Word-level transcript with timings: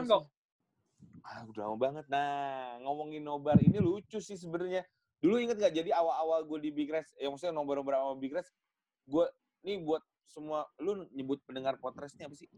kapan 0.00 0.08
kok? 0.08 0.24
Ah, 1.20 1.40
udah 1.46 1.62
lama 1.68 1.76
banget. 1.76 2.04
Nah, 2.08 2.80
ngomongin 2.82 3.22
nobar 3.22 3.60
ini 3.60 3.78
lucu 3.78 4.18
sih 4.18 4.34
sebenarnya. 4.34 4.82
Dulu 5.20 5.36
inget 5.36 5.60
nggak? 5.60 5.74
Jadi 5.76 5.90
awal-awal 5.92 6.48
gue 6.48 6.58
di 6.64 6.70
Big 6.72 6.88
Rest, 6.88 7.12
ya 7.20 7.28
maksudnya 7.28 7.52
nobar-nobar 7.52 8.00
sama 8.00 8.16
Big 8.16 8.32
Rest, 8.32 8.50
gue 9.04 9.28
nih 9.62 9.76
buat 9.84 10.00
semua, 10.24 10.64
lu 10.80 11.04
nyebut 11.12 11.44
pendengar 11.44 11.76
podcast 11.76 12.16
ini 12.16 12.24
apa 12.24 12.34
sih? 12.34 12.48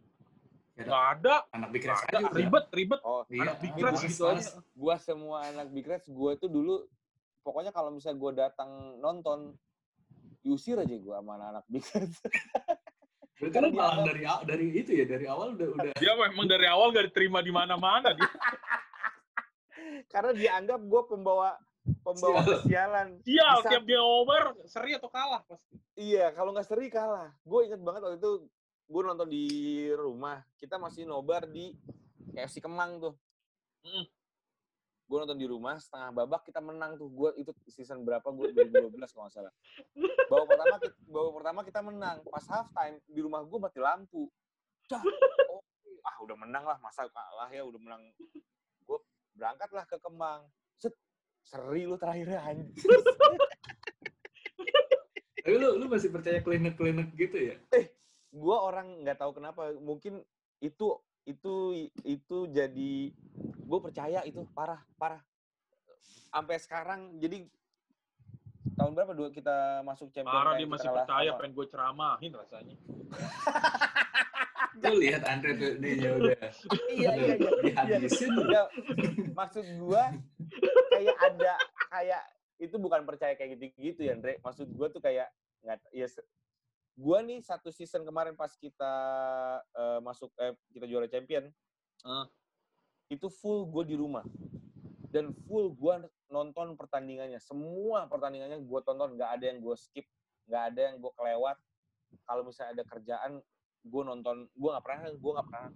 Nggak 0.78 1.04
ada. 1.18 1.34
Anak 1.50 1.68
Big 1.74 1.84
Rest 1.84 2.06
aja. 2.06 2.22
Ribet, 2.30 2.64
ribet. 2.70 3.00
Oh, 3.02 3.26
Iya, 3.26 3.50
Anak 3.50 3.56
Big 3.60 3.74
Rest 3.76 4.02
gitu 4.06 4.22
aja. 4.30 4.62
gua 4.78 4.94
semua 5.02 5.36
anak 5.42 5.68
Big 5.74 5.86
Rest, 5.90 6.06
gue 6.06 6.30
itu 6.32 6.46
dulu, 6.46 6.86
pokoknya 7.42 7.74
kalau 7.74 7.90
misalnya 7.90 8.18
gue 8.22 8.32
datang 8.46 8.70
nonton, 9.02 9.58
diusir 10.42 10.78
aja 10.78 10.94
gue 10.94 11.14
sama 11.18 11.34
anak-anak 11.34 11.64
Big 11.66 11.84
Rest. 11.92 12.22
Berarti 13.42 13.50
Karena 13.52 13.66
lu 13.66 13.74
malah 13.74 13.90
dianggap- 13.98 14.06
dari 14.06 14.22
dari 14.46 14.66
itu 14.78 14.90
ya 14.94 15.04
dari 15.04 15.26
awal 15.26 15.46
udah 15.52 15.68
udah 15.74 15.92
Dia 15.98 16.12
memang 16.14 16.46
dari 16.46 16.66
awal 16.66 16.86
gak 16.88 17.10
diterima 17.10 17.42
di 17.42 17.50
mana-mana. 17.50 18.14
dia. 18.14 18.22
Karena 20.08 20.30
dianggap 20.30 20.80
gue 20.80 21.02
pembawa 21.04 21.58
pembawa 22.00 22.38
Sial. 22.38 22.50
kesialan. 22.62 23.08
Sial, 23.20 23.56
Bisa- 23.58 23.66
tiap 23.68 23.82
dia 23.82 23.98
nobar, 23.98 24.54
seri 24.64 24.94
atau 24.94 25.10
kalah 25.10 25.42
pasti. 25.42 25.74
Iya, 25.92 26.30
kalau 26.30 26.54
nggak 26.54 26.64
seri 26.64 26.86
kalah. 26.86 27.34
Gue 27.42 27.66
inget 27.66 27.82
banget 27.82 28.00
waktu 28.00 28.18
itu 28.18 28.46
gue 28.86 29.02
nonton 29.02 29.26
di 29.26 29.44
rumah. 29.92 30.46
Kita 30.54 30.78
masih 30.78 31.02
nobar 31.02 31.44
di 31.44 31.74
KFC 32.30 32.62
Kemang 32.62 33.02
tuh. 33.02 33.14
Mm. 33.82 34.06
Gue 35.06 35.16
nonton 35.20 35.38
di 35.38 35.44
rumah, 35.44 35.76
setengah 35.76 36.10
babak 36.14 36.46
kita 36.48 36.62
menang 36.62 36.96
tuh. 36.96 37.08
Gue 37.12 37.30
itu 37.36 37.52
season 37.68 38.02
berapa? 38.06 38.24
Gue 38.32 38.54
2012 38.54 38.96
kalau 39.12 39.28
nggak 39.28 39.34
salah. 39.34 39.52
Babak 40.30 40.46
pertama, 40.48 40.76
babak 41.10 41.32
pertama 41.36 41.60
kita 41.66 41.80
menang. 41.84 42.16
Pas 42.26 42.44
half 42.48 42.68
time 42.72 42.96
di 43.06 43.20
rumah 43.20 43.44
gue 43.44 43.58
mati 43.60 43.78
lampu. 43.82 44.30
Dah, 44.88 45.02
oh, 45.52 45.62
ah 46.06 46.16
udah 46.24 46.36
menang 46.36 46.64
lah, 46.64 46.78
masa 46.80 47.04
kalah 47.10 47.50
ya 47.52 47.62
udah 47.62 47.80
menang. 47.80 48.02
Gue 48.88 48.98
berangkatlah 49.36 49.84
ke 49.84 49.96
Kemang. 50.00 50.48
Set, 50.80 50.96
seri 51.44 51.84
lu 51.84 52.00
terakhirnya. 52.00 52.40
Tapi 55.42 55.56
lu 55.58 55.74
lu 55.76 55.86
masih 55.90 56.08
percaya 56.14 56.38
klinik-klinik 56.38 57.12
gitu 57.18 57.52
ya? 57.52 57.58
gue 58.32 58.56
orang 58.56 59.04
nggak 59.04 59.20
tahu 59.20 59.36
kenapa 59.36 59.76
mungkin 59.76 60.24
itu 60.64 60.96
itu 61.28 61.54
itu 62.02 62.38
jadi 62.48 63.12
gue 63.72 63.80
percaya 63.80 64.20
itu 64.28 64.44
parah 64.52 64.84
parah. 65.00 65.24
Sampai 66.28 66.60
sekarang 66.60 67.16
jadi 67.16 67.48
tahun 68.76 68.92
berapa 68.92 69.16
dua 69.16 69.32
kita 69.32 69.80
masuk 69.80 70.12
champion 70.12 70.28
Parah 70.28 70.60
dia 70.60 70.68
masih 70.68 70.92
kalah? 70.92 70.98
percaya, 71.08 71.28
sama- 71.32 71.38
pengen 71.40 71.52
gue 71.56 71.66
ceramahin 71.72 72.32
rasanya. 72.36 72.74
Lu 74.82 74.96
lihat 75.00 75.22
Andre 75.24 75.52
tuh 75.56 75.72
dia 75.80 76.10
udah 76.16 76.36
iya 76.92 77.10
iya 77.16 77.34
iya. 77.36 77.50
Iya 77.64 77.96
dihabisin. 77.96 78.32
Nggak, 78.36 78.68
maksud 79.32 79.64
gue 79.64 80.04
kayak 80.92 81.16
ada 81.32 81.54
kayak 81.88 82.22
itu 82.60 82.76
bukan 82.76 83.00
percaya 83.08 83.32
kayak 83.40 83.56
gitu-gitu 83.56 84.04
ya 84.04 84.12
Andre. 84.12 84.36
Maksud 84.44 84.68
gue 84.68 84.88
tuh 84.92 85.00
kayak 85.00 85.32
nggak 85.64 85.80
ya 85.96 86.08
gue 86.92 87.18
nih 87.24 87.40
satu 87.40 87.72
season 87.72 88.04
kemarin 88.04 88.36
pas 88.36 88.52
kita 88.52 88.94
eh, 89.64 90.00
masuk 90.04 90.28
eh, 90.36 90.52
kita 90.76 90.84
juara 90.84 91.08
champion. 91.08 91.48
Itu 93.12 93.28
full 93.28 93.68
gue 93.68 93.84
di 93.84 93.94
rumah. 93.94 94.24
Dan 95.12 95.36
full 95.44 95.76
gue 95.76 95.94
nonton 96.26 96.72
pertandingannya. 96.72 97.36
Semua 97.36 98.08
pertandingannya 98.08 98.56
gue 98.58 98.80
tonton. 98.80 99.12
Nggak 99.14 99.30
ada 99.36 99.44
yang 99.44 99.60
gue 99.60 99.76
skip. 99.76 100.08
Nggak 100.48 100.62
ada 100.72 100.80
yang 100.80 100.96
gue 100.96 101.12
kelewat. 101.12 101.56
Kalau 102.24 102.42
misalnya 102.42 102.80
ada 102.80 102.84
kerjaan 102.88 103.32
gue 103.82 104.02
nonton. 104.02 104.48
Gue 104.50 104.68
nggak 104.72 104.80
pernah 104.80 105.00
gue 105.12 105.32
nggak 105.36 105.46
pernah 105.46 105.68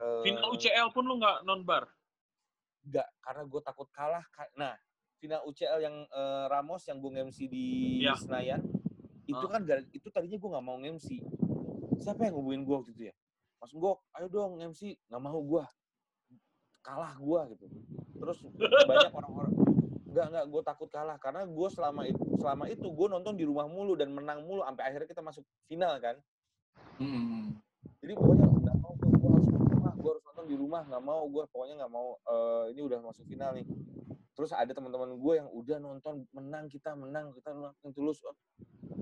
eh, 0.00 0.22
Final 0.24 0.48
UCL 0.50 0.88
pun 0.90 1.04
lu 1.04 1.14
nggak 1.16 1.44
non-bar. 1.44 1.84
nggak 2.80 3.08
karena 3.20 3.42
gue 3.44 3.60
takut 3.60 3.88
kalah. 3.92 4.24
Ka- 4.30 4.48
nah 4.56 4.72
final 5.20 5.44
UCL 5.44 5.78
yang 5.78 5.96
eh, 6.02 6.44
Ramos 6.48 6.80
yang 6.88 6.96
gue 6.96 7.12
MC 7.12 7.44
di 7.44 8.00
Iya. 8.00 8.16
Senayan 8.16 8.64
itu 9.28 9.44
Ah. 9.46 9.52
kan 9.52 9.62
itu 9.92 10.08
tadinya 10.08 10.34
gue 10.34 10.50
nggak 10.50 10.64
mau 10.64 10.80
MC 10.80 11.20
siapa 12.00 12.24
yang 12.24 12.34
ngubungin 12.34 12.64
gue 12.64 12.72
waktu 12.72 12.90
itu 12.90 13.02
ya? 13.06 13.14
Mas 13.60 13.70
Gok 13.70 14.00
ayo 14.16 14.26
dong 14.26 14.56
MC 14.58 14.96
nggak 15.06 15.20
mau 15.20 15.36
gue 15.38 15.60
kalah 16.80 17.14
gue 17.16 17.40
gitu. 17.56 17.66
Terus 18.20 18.38
banyak 18.88 19.12
orang-orang 19.12 19.52
nggak 20.10 20.26
nggak 20.32 20.46
gue 20.50 20.62
takut 20.66 20.88
kalah. 20.90 21.16
Karena 21.22 21.46
gue 21.46 21.68
selama 21.70 22.02
itu 22.08 22.22
selama 22.40 22.64
itu 22.68 22.86
gue 22.88 23.08
nonton 23.08 23.34
di 23.36 23.44
rumah 23.46 23.66
mulu 23.70 23.94
dan 23.94 24.10
menang 24.10 24.44
mulu 24.44 24.64
sampai 24.66 24.84
akhirnya 24.90 25.08
kita 25.08 25.22
masuk 25.22 25.44
final 25.68 25.94
kan. 26.02 26.16
Hmm. 27.00 27.56
jadi 28.04 28.12
pokoknya 28.12 28.44
nggak 28.44 28.76
mau 28.80 28.92
gue, 28.92 29.08
gue 29.08 29.30
harus 29.32 29.48
di 29.48 29.56
rumah. 29.56 29.92
Gue 29.96 30.10
harus 30.16 30.24
nonton 30.24 30.46
di 30.48 30.56
rumah 30.56 30.82
nggak 30.84 31.04
mau 31.04 31.22
gue 31.28 31.44
pokoknya 31.48 31.74
nggak 31.84 31.92
mau 31.92 32.08
eh, 32.16 32.64
ini 32.76 32.80
udah 32.84 32.98
masuk 33.00 33.24
final 33.28 33.50
nih. 33.56 33.66
Terus 34.36 34.50
ada 34.56 34.72
teman-teman 34.72 35.20
gue 35.20 35.34
yang 35.36 35.48
udah 35.52 35.76
nonton 35.80 36.24
menang 36.32 36.68
kita 36.72 36.96
menang 36.96 37.32
kita 37.36 37.52
makin 37.52 37.90
tulus. 37.92 38.20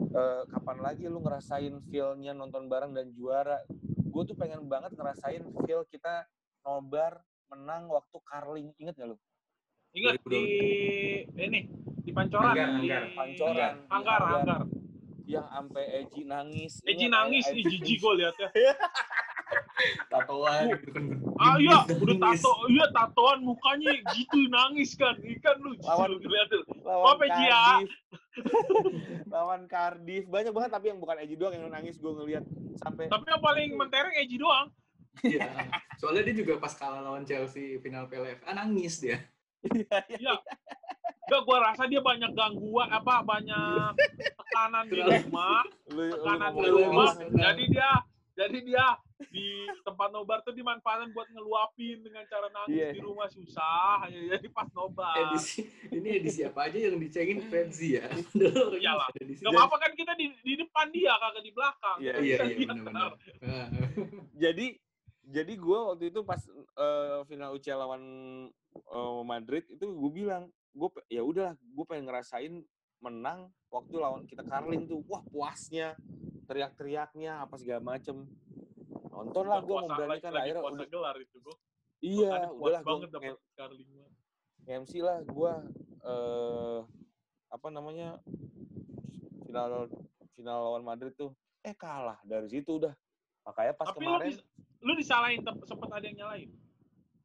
Eh, 0.09 0.43
kapan 0.51 0.79
lagi 0.83 1.07
lu 1.07 1.23
ngerasain 1.23 1.75
feel-nya 1.91 2.35
nonton 2.35 2.67
bareng 2.67 2.91
dan 2.95 3.15
juara? 3.15 3.63
Gue 4.09 4.23
tuh 4.27 4.35
pengen 4.35 4.67
banget 4.67 4.97
ngerasain 4.99 5.47
feel 5.63 5.87
kita 5.87 6.27
nobar 6.67 7.23
menang 7.49 7.89
waktu 7.89 8.17
Carling 8.23 8.69
inget 8.77 8.95
gak 8.95 9.09
lu 9.09 9.17
Ingat 9.91 10.21
di 10.23 10.45
ini 11.33 11.65
di 12.05 12.13
Pancoran, 12.13 12.53
Anggar, 12.53 12.69
di 12.77 12.89
Anggar. 12.93 13.03
Pancoran 13.11 13.57
di 13.75 13.89
Anggar, 13.89 14.21
Anggar. 14.23 14.61
yang 15.25 15.47
sampai 15.47 15.85
Eji 15.99 16.23
nangis 16.25 16.73
Eji 16.85 17.07
nangis, 17.09 17.45
Eji- 17.49 17.61
ih 17.61 17.65
jijik 17.75 17.97
gue 17.99 18.13
liatnya. 18.17 18.49
Tatoan 20.13 20.75
gitu 20.75 20.91
kan. 20.91 21.05
Ah 21.39 21.57
iya, 21.57 21.79
udah 21.87 22.17
tato, 22.21 22.53
iya 22.69 22.85
tatoan 22.91 23.41
mukanya 23.41 23.95
gitu 24.13 24.45
nangis 24.51 24.93
kan, 24.93 25.15
ikan 25.17 25.57
lu 25.63 25.73
Lawan- 25.81 26.19
lu 26.19 26.29
lawan 26.83 27.15
Apa, 27.15 27.25
ya? 27.31 27.63
Lawan 29.35 29.61
Cardiff. 29.65 30.27
Banyak 30.27 30.53
banget 30.53 30.71
tapi 30.71 30.93
yang 30.93 31.01
bukan 31.01 31.17
Eji 31.17 31.35
doang 31.35 31.55
yang 31.55 31.71
nangis 31.71 31.97
gue 31.97 32.11
ngelihat 32.11 32.45
sampai 32.77 33.09
Tapi 33.09 33.25
yang 33.25 33.41
paling 33.41 33.69
mentereng 33.73 34.15
Eji 34.19 34.37
doang. 34.37 34.69
Iya. 35.21 35.49
Soalnya 35.97 36.23
dia 36.25 36.37
juga 36.37 36.57
pas 36.57 36.73
kalah 36.73 37.01
lawan 37.01 37.25
Chelsea 37.25 37.79
final 37.79 38.07
PLFA 38.07 38.51
nangis 38.53 38.99
dia. 38.99 39.19
Iya. 40.09 40.39
Enggak, 41.29 41.43
gua 41.45 41.59
rasa 41.61 41.85
dia 41.85 42.01
banyak 42.01 42.33
gangguan 42.33 42.89
apa 42.89 43.21
banyak 43.21 43.93
tekanan 44.33 44.85
di 44.87 44.97
rumah, 44.97 45.61
tekanan 45.85 46.51
di 46.55 46.69
rumah. 46.69 47.13
Jadi 47.21 47.63
dia 47.69 47.91
jadi 48.33 48.59
dia 48.63 48.87
di 49.29 49.67
tempat 49.83 50.15
nobar 50.15 50.41
tuh 50.41 50.55
dimanfaatin 50.55 51.11
buat 51.11 51.27
ngeluapin 51.29 52.01
dengan 52.01 52.23
cara 52.25 52.47
nangis 52.49 52.71
Iya. 52.71 52.89
di 52.95 53.01
rumah 53.03 53.27
susah 53.27 54.07
jadi 54.07 54.47
pas 54.49 54.71
nobar. 54.71 55.35
Edisi 55.35 55.67
ini 55.91 56.09
edisi 56.17 56.47
apa 56.47 56.71
aja 56.71 56.79
yang 56.79 57.03
dicengin 57.03 57.43
Frenzy 57.45 57.99
ya. 57.99 58.07
Padahal 58.09 58.71
orangnya 58.71 58.95
Iyalah. 58.95 59.09
Gak 59.43 59.53
apa-apa 59.53 59.77
kan 59.83 59.93
kita 59.99 60.13
di, 60.15 60.31
di 60.39 60.55
depan 60.55 60.87
dia 60.95 61.19
kagak 61.19 61.43
di 61.43 61.51
belakang. 61.51 61.99
Iya, 61.99 62.13
Iya 62.15 62.37
Bisa 62.39 62.45
iya 62.47 62.55
dia 62.55 62.69
benar-benar. 62.71 63.11
Ah. 63.43 63.69
jadi 64.39 64.67
jadi 65.29 65.53
gue 65.61 65.79
waktu 65.93 66.05
itu 66.09 66.21
pas 66.25 66.41
eh, 66.81 67.21
final 67.29 67.53
UCL 67.61 67.79
lawan 67.85 68.03
eh, 68.75 69.23
Madrid 69.29 69.65
itu 69.69 69.85
gue 69.85 70.11
bilang 70.13 70.49
gue 70.73 70.89
ya 71.13 71.21
udahlah 71.21 71.55
gue 71.61 71.85
pengen 71.85 72.09
ngerasain 72.09 72.55
menang 72.99 73.53
waktu 73.71 73.95
lawan 74.01 74.27
kita 74.27 74.43
Carling 74.43 74.89
tuh. 74.91 75.05
Wah 75.07 75.23
puasnya 75.29 75.95
teriak-teriaknya 76.49 77.45
apa 77.45 77.55
segala 77.61 77.85
macem. 77.85 78.27
Nonton 79.13 79.45
lah 79.47 79.61
gue 79.63 79.77
memberanikan 79.77 80.33
lagi 80.33 80.51
akhirnya 80.55 80.63
udah, 80.65 80.89
gelar 80.89 81.17
itu 81.19 81.37
gua. 81.43 81.57
iya 81.99 82.47
udahlah 82.55 82.83
gue. 82.83 83.35
MC 84.69 84.93
lah 85.01 85.19
gue 85.25 85.53
eh 86.05 86.79
apa 87.49 87.69
namanya 87.73 88.21
final 89.45 89.89
final 90.35 90.59
lawan 90.73 90.85
Madrid 90.87 91.13
tuh. 91.15 91.35
Eh 91.63 91.75
kalah. 91.75 92.19
Dari 92.25 92.49
situ 92.49 92.79
udah. 92.81 92.95
Makanya 93.45 93.73
pas 93.75 93.89
Tapi 93.93 94.05
kemarin 94.05 94.33
dis- 94.35 94.45
lu 94.79 94.93
disalahin 94.95 95.43
sempet 95.43 95.89
ada 95.91 96.05
yang 96.07 96.19
nyalain. 96.25 96.51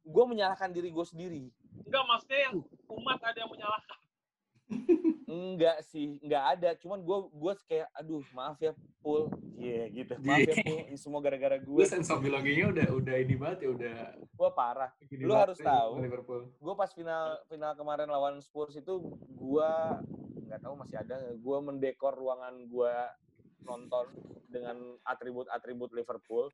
gue 0.04 0.24
menyalahkan 0.26 0.70
diri 0.70 0.90
gue 0.90 1.06
sendiri 1.06 1.44
Enggak, 1.74 2.04
maksudnya 2.06 2.40
yang 2.48 2.54
umat 2.86 3.18
ada 3.18 3.38
yang 3.42 3.50
menyalahkan. 3.50 3.98
enggak 5.28 5.82
sih 5.84 6.16
enggak 6.24 6.44
ada 6.56 6.70
cuman 6.80 7.04
gue 7.04 7.18
gue 7.32 7.52
kayak 7.68 7.88
aduh 7.92 8.24
maaf 8.32 8.56
ya 8.62 8.72
Pul 9.02 9.28
iya 9.60 9.90
gitu 9.92 10.16
maaf 10.24 10.40
ya 10.40 10.54
Pul 10.62 10.78
ini 10.88 10.96
semua 10.96 11.20
gara-gara 11.20 11.60
Lu 11.60 11.76
gue 11.76 11.84
sense 11.84 12.08
of 12.08 12.24
belonging-nya 12.24 12.72
udah 12.72 12.86
udah 12.96 13.14
ini 13.18 13.34
banget 13.36 13.58
ya 13.66 13.70
udah 13.76 13.98
gue 14.16 14.50
parah 14.56 14.90
gini 15.04 15.26
Lu 15.26 15.36
harus 15.36 15.60
tahu. 15.60 16.00
Liverpool. 16.00 16.48
gue 16.48 16.74
pas 16.76 16.88
final 16.88 17.36
final 17.50 17.72
kemarin 17.76 18.08
lawan 18.08 18.40
Spurs 18.40 18.72
itu 18.78 18.92
gue 19.36 19.70
nggak 20.48 20.60
tahu 20.64 20.74
masih 20.80 20.96
ada 21.02 21.16
gue 21.34 21.58
mendekor 21.60 22.14
ruangan 22.16 22.54
gue 22.64 22.94
nonton 23.64 24.06
dengan 24.48 24.76
atribut-atribut 25.04 25.92
Liverpool 25.92 26.48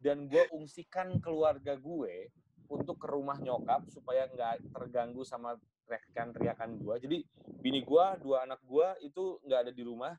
dan 0.00 0.28
gue 0.28 0.44
ungsikan 0.52 1.18
keluarga 1.20 1.74
gue 1.76 2.30
untuk 2.66 2.98
ke 2.98 3.08
rumah 3.08 3.38
nyokap 3.38 3.86
supaya 3.90 4.26
nggak 4.26 4.74
terganggu 4.74 5.22
sama 5.22 5.54
teriakan-teriakan 5.86 6.82
gue 6.82 6.94
jadi 6.98 7.18
bini 7.62 7.80
gue 7.86 8.04
dua 8.20 8.42
anak 8.42 8.58
gue 8.66 9.06
itu 9.06 9.38
nggak 9.46 9.60
ada 9.68 9.72
di 9.72 9.82
rumah 9.86 10.14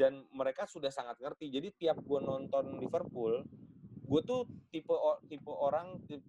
dan 0.00 0.24
mereka 0.32 0.64
sudah 0.64 0.88
sangat 0.88 1.20
ngerti. 1.20 1.52
Jadi 1.52 1.68
tiap 1.76 2.00
gue 2.00 2.20
nonton 2.24 2.80
Liverpool 2.80 3.44
gue 4.10 4.20
tuh 4.26 4.42
tipe 4.74 4.90
tipe 5.30 5.52
orang 5.54 6.02
tipe, 6.08 6.24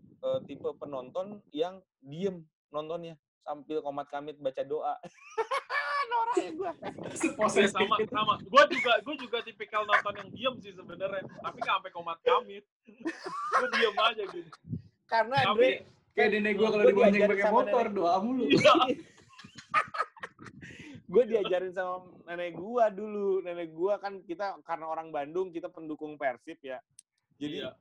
tipe 0.46 0.70
penonton 0.76 1.40
yang 1.56 1.80
diem 2.04 2.44
nontonnya. 2.68 3.16
Sambil 3.42 3.80
komat 3.80 4.12
kamit 4.12 4.36
baca 4.38 4.62
doa. 4.68 5.00
Gue. 6.32 6.72
Sama 7.68 7.96
sama 8.02 8.34
gue 8.40 8.64
juga 8.72 8.92
gue 9.00 9.16
juga 9.20 9.38
tipikal 9.42 9.84
nonton 9.84 10.14
yang 10.16 10.30
diem 10.30 10.56
sih 10.60 10.72
sebenarnya 10.72 11.22
tapi 11.38 11.58
nggak 11.58 11.76
sampai 11.78 11.92
komat 11.92 12.18
kamit 12.22 12.64
gue 13.52 13.68
diem 13.70 13.96
aja 13.98 14.24
gitu 14.26 14.50
Karena 15.06 15.38
Tapi- 15.44 15.84
Andre 15.84 16.00
Kayak 16.12 16.30
nenek 16.34 16.54
gua 16.54 16.68
kalau 16.70 16.84
dibonceng 16.86 17.24
pakai 17.26 17.48
motor, 17.50 17.84
nenek. 17.88 17.96
doa 17.96 18.16
mulu. 18.20 18.44
Iya. 18.46 18.74
gue 21.08 21.24
diajarin 21.26 21.72
sama 21.72 21.96
nenek 22.26 22.52
gua 22.54 22.88
dulu. 22.88 23.40
Nenek 23.40 23.72
gua 23.72 23.96
kan 23.96 24.20
kita 24.22 24.60
karena 24.62 24.86
orang 24.88 25.08
Bandung 25.10 25.52
kita 25.52 25.68
pendukung 25.68 26.16
Persib 26.16 26.60
ya. 26.62 26.84
Jadi 27.36 27.64
Iya. 27.64 27.72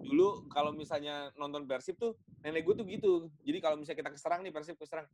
dulu 0.00 0.46
kalau 0.48 0.70
misalnya 0.70 1.30
nonton 1.34 1.66
Persib 1.66 1.94
tuh 1.96 2.14
nenek 2.40 2.62
gue 2.62 2.74
tuh 2.74 2.82
gitu. 2.84 3.12
Jadi 3.42 3.58
kalau 3.58 3.76
misalnya 3.76 3.98
kita 4.00 4.10
keserang 4.12 4.42
nih 4.42 4.50
Persib 4.50 4.74
keserang, 4.74 5.06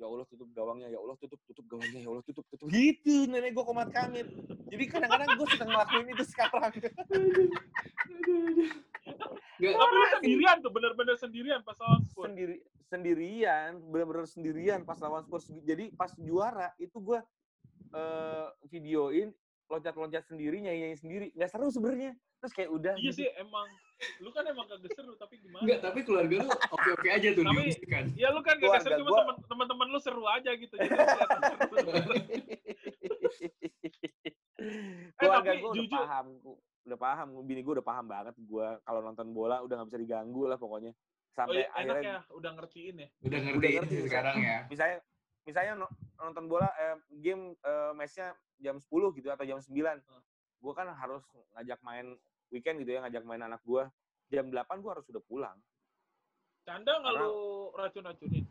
ya 0.00 0.06
Allah 0.06 0.26
tutup 0.28 0.48
gawangnya, 0.52 0.88
ya 0.90 0.98
Allah 0.98 1.16
tutup 1.18 1.40
tutup 1.46 1.64
gawangnya, 1.68 2.00
ya 2.00 2.08
Allah 2.10 2.24
tutup 2.24 2.44
tutup. 2.48 2.66
Gitu 2.68 3.26
nenek 3.28 3.54
gue 3.54 3.64
komat 3.64 3.88
kamit. 3.92 4.26
Jadi 4.68 4.84
kadang-kadang 4.90 5.28
gue 5.36 5.46
suka 5.48 5.64
ngelakuin 5.64 6.08
itu 6.12 6.24
sekarang. 6.28 6.72
Nggak, 9.54 9.72
tapi 9.78 9.94
lu 9.94 10.06
sendirian 10.18 10.56
tuh 10.58 10.72
bener-bener 10.74 11.16
sendirian 11.20 11.60
pas 11.62 11.78
lawan 11.78 12.02
Spurs 12.02 12.26
Sendiri 12.32 12.56
sendirian, 12.90 13.70
bener-bener 13.90 14.26
sendirian 14.28 14.80
pas 14.86 14.98
lawan 15.02 15.22
Spurs. 15.26 15.50
Jadi 15.66 15.90
pas 15.94 16.10
juara 16.18 16.70
itu 16.78 16.98
gue 16.98 17.18
eh, 17.94 18.48
videoin 18.70 19.34
loncat-loncat 19.68 20.24
sendiri, 20.28 20.60
nyanyi-nyanyi 20.62 20.98
sendiri. 20.98 21.26
Nggak 21.34 21.50
seru 21.50 21.68
sebenarnya. 21.72 22.12
Terus 22.42 22.52
kayak 22.52 22.70
udah. 22.70 22.94
iya 23.00 23.10
gitu. 23.10 23.24
sih 23.24 23.28
emang 23.40 23.66
lu 24.18 24.28
kan 24.28 24.44
emang 24.44 24.66
kagak 24.66 24.90
seru 24.92 25.14
tapi 25.14 25.38
gimana 25.38 25.62
Enggak, 25.62 25.80
tapi 25.80 25.98
keluarga 26.02 26.34
lu 26.40 26.50
oke-oke 26.50 27.08
aja 27.08 27.28
tuh 27.30 27.42
Tapi- 27.42 27.56
diungsikan. 27.62 28.04
ya 28.14 28.28
lu 28.28 28.40
kan 28.40 28.54
gak 28.56 28.82
seru 28.82 28.98
cuma 28.98 29.08
gua- 29.08 29.20
temen- 29.24 29.42
temen-temen 29.46 29.86
lu 29.88 29.98
seru 29.98 30.24
aja 30.24 30.50
gitu 30.52 30.74
jadi. 30.74 30.90
Eh, 34.56 35.12
keluarga 35.18 35.50
tapi 35.50 35.60
udah 35.62 35.74
jujur- 35.76 36.00
paham 36.00 36.26
Ku- 36.40 36.60
udah 36.84 36.98
paham 36.98 37.28
bini 37.42 37.60
gue 37.60 37.74
udah 37.74 37.86
paham 37.86 38.06
banget 38.06 38.34
gue 38.34 38.66
kalau 38.78 39.00
nonton 39.00 39.28
bola 39.30 39.60
udah 39.60 39.74
nggak 39.76 39.88
bisa 39.88 39.98
diganggu 39.98 40.42
lah 40.46 40.56
pokoknya 40.56 40.92
oh 40.92 41.34
sampai 41.34 41.56
iya, 41.58 41.68
enak 41.74 41.94
akhirnya 41.94 42.14
ya 42.14 42.32
udah 42.32 42.50
ngertiin 42.54 42.94
ya 42.94 43.08
Udah 43.20 43.38
ngerti, 43.40 43.56
Udah 43.58 43.70
ngerti 43.74 43.94
sih 43.94 44.02
sekarang 44.04 44.36
ya. 44.38 44.58
misalnya 44.66 44.96
misalnya 45.42 45.72
no- 45.76 45.92
nonton 46.18 46.44
bola 46.46 46.68
eh, 46.74 46.96
game 47.18 47.42
eh, 47.58 47.92
matchnya 47.92 48.28
jam 48.58 48.76
10 48.78 48.88
gitu 49.12 49.28
atau 49.28 49.44
jam 49.44 49.58
9 49.58 49.74
Hmm. 49.74 50.22
gue 50.60 50.72
kan 50.72 50.86
harus 50.88 51.24
ngajak 51.52 51.80
main 51.82 52.06
weekend 52.54 52.78
gitu 52.86 52.94
ya 52.94 53.02
ngajak 53.02 53.26
main 53.26 53.42
anak 53.42 53.58
gue 53.66 53.82
jam 54.30 54.46
8 54.46 54.78
gue 54.78 54.90
harus 54.94 55.04
sudah 55.04 55.22
pulang. 55.26 55.58
Canda 56.64 56.96
nggak 57.02 57.12
lu 57.18 57.74
racun-racunin? 57.76 58.46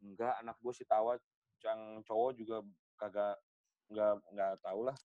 Enggak 0.00 0.34
anak 0.40 0.56
gue 0.58 0.72
si 0.72 0.82
tawa 0.88 1.20
yang 1.62 2.00
cowok 2.02 2.30
juga 2.34 2.56
kagak 2.96 3.36
nggak 3.92 4.12
nggak 4.32 4.52
tahu 4.64 4.80
lah. 4.88 4.96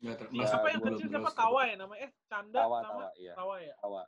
Nggak 0.00 0.16
ter- 0.22 0.30
Ya, 0.32 0.46
siapa 0.48 0.68
yang 0.72 0.82
kecil? 0.86 1.06
Terus. 1.10 1.12
siapa 1.12 1.30
tawa 1.34 1.60
ya 1.68 1.74
namanya? 1.76 2.00
Eh 2.08 2.10
canda 2.30 2.60
tawa 2.62 2.78
sama 2.80 2.88
tawa 2.88 3.08
iya. 3.20 3.32
Tawa 3.36 3.54
ya? 3.60 3.74
Tawa. 3.82 4.02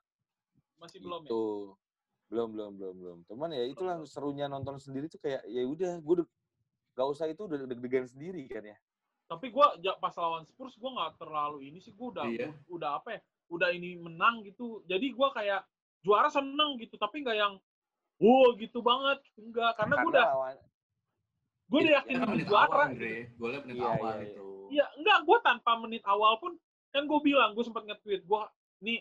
Masih 0.80 0.98
belum 1.02 1.20
ya? 1.26 1.28
Itu. 1.28 1.44
Belum 2.26 2.48
belum 2.50 2.70
belum 2.78 2.94
belum. 2.96 3.18
Cuman 3.28 3.48
ya 3.52 3.64
itulah 3.68 3.96
serunya 4.08 4.46
nonton 4.48 4.80
sendiri 4.80 5.06
tuh 5.06 5.20
kayak 5.20 5.44
ya 5.46 5.62
udah 5.62 6.00
gue 6.00 6.24
gak 6.96 7.08
usah 7.12 7.28
itu 7.28 7.44
udah 7.44 7.68
deg-degan 7.68 8.08
sendiri 8.08 8.48
kan 8.48 8.64
ya 8.64 8.76
tapi 9.26 9.50
gua 9.50 9.74
ja- 9.76 9.94
pas 9.94 10.14
lawan 10.14 10.42
Spurs 10.42 10.74
gua 10.74 10.90
nggak 10.92 11.12
terlalu 11.18 11.66
ini 11.66 11.78
sih 11.78 11.92
gua 11.92 12.10
udah 12.12 12.24
Iya. 12.26 12.48
udah 12.66 12.90
apa 12.96 13.08
ya 13.12 13.20
udah 13.46 13.68
ini 13.70 13.94
menang 13.96 14.42
gitu 14.42 14.82
jadi 14.84 15.06
gua 15.10 15.30
kayak 15.30 15.62
juara 16.00 16.26
seneng 16.28 16.78
gitu 16.78 16.94
tapi 16.94 17.20
nggak 17.20 17.36
yang 17.36 17.54
wow 18.16 18.54
gitu 18.54 18.78
banget 18.80 19.18
enggak 19.34 19.74
karena 19.74 19.94
gua 19.96 20.08
udah 20.08 20.24
lawan 20.28 20.56
gua 21.66 21.78
udah 21.78 21.84
Itu 21.84 21.96
yakin 21.96 22.14
Ya 22.16 22.44
juara 22.44 22.66
awal, 22.68 22.88
gitu. 22.92 23.06
Golnya 23.36 23.60
menit 23.60 23.76
Iya, 23.76 23.86
awal 23.88 24.12
iya, 24.12 24.16
iya. 24.16 24.26
itu. 24.28 24.46
Iya, 24.66 24.86
enggak, 24.96 25.18
gue 25.22 25.38
tanpa 25.40 25.72
menit 25.76 26.02
awal 26.04 26.32
pun 26.36 26.52
kan 26.90 27.02
gue 27.04 27.20
bilang, 27.20 27.50
gue 27.52 27.62
sempat 27.62 27.82
nge-tweet, 27.84 28.22
gue 28.22 28.40
nih 28.80 28.98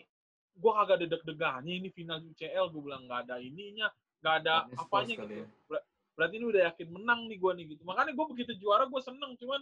gue 0.52 0.72
kagak 0.72 0.96
ada 0.96 1.06
deg-degannya 1.08 1.74
ini 1.74 1.88
final 1.88 2.18
UCL, 2.20 2.66
gue 2.68 2.82
bilang 2.82 3.02
nggak 3.04 3.20
ada 3.24 3.36
ininya, 3.38 3.86
nggak 4.18 4.34
ada 4.40 4.54
apanya 4.74 5.14
gitu. 5.16 5.26
ya. 5.32 5.46
Ber- 5.66 5.86
Berarti 6.12 6.34
ini 6.34 6.46
udah 6.46 6.62
yakin 6.66 6.88
menang 6.88 7.20
nih 7.26 7.36
gue 7.36 7.52
nih 7.52 7.64
gitu. 7.68 7.82
Makanya 7.82 8.12
gue 8.12 8.26
begitu 8.26 8.52
juara 8.56 8.84
gue 8.84 9.00
seneng, 9.00 9.34
cuman 9.36 9.60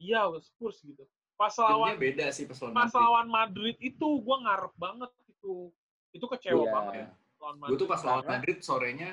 iya 0.00 0.24
Spurs 0.40 0.80
gitu. 0.82 1.04
Pas 1.36 1.52
lawan 1.56 1.96
beda 1.96 2.32
sih 2.32 2.44
pas 2.44 2.56
lawan 2.58 2.74
pas 2.74 2.88
Madrid. 2.88 3.00
lawan 3.00 3.28
Madrid 3.28 3.76
itu 3.78 4.08
gue 4.18 4.36
ngarep 4.40 4.74
banget 4.76 5.10
itu. 5.28 5.70
Itu 6.10 6.26
kecewa 6.26 6.64
Iya. 6.64 6.72
banget 6.74 6.92
ya, 6.96 7.08
lawan 7.38 7.54
Gue 7.64 7.78
tuh 7.78 7.86
pas 7.86 8.02
lawan 8.02 8.26
Madrid 8.26 8.58
sorenya 8.60 9.10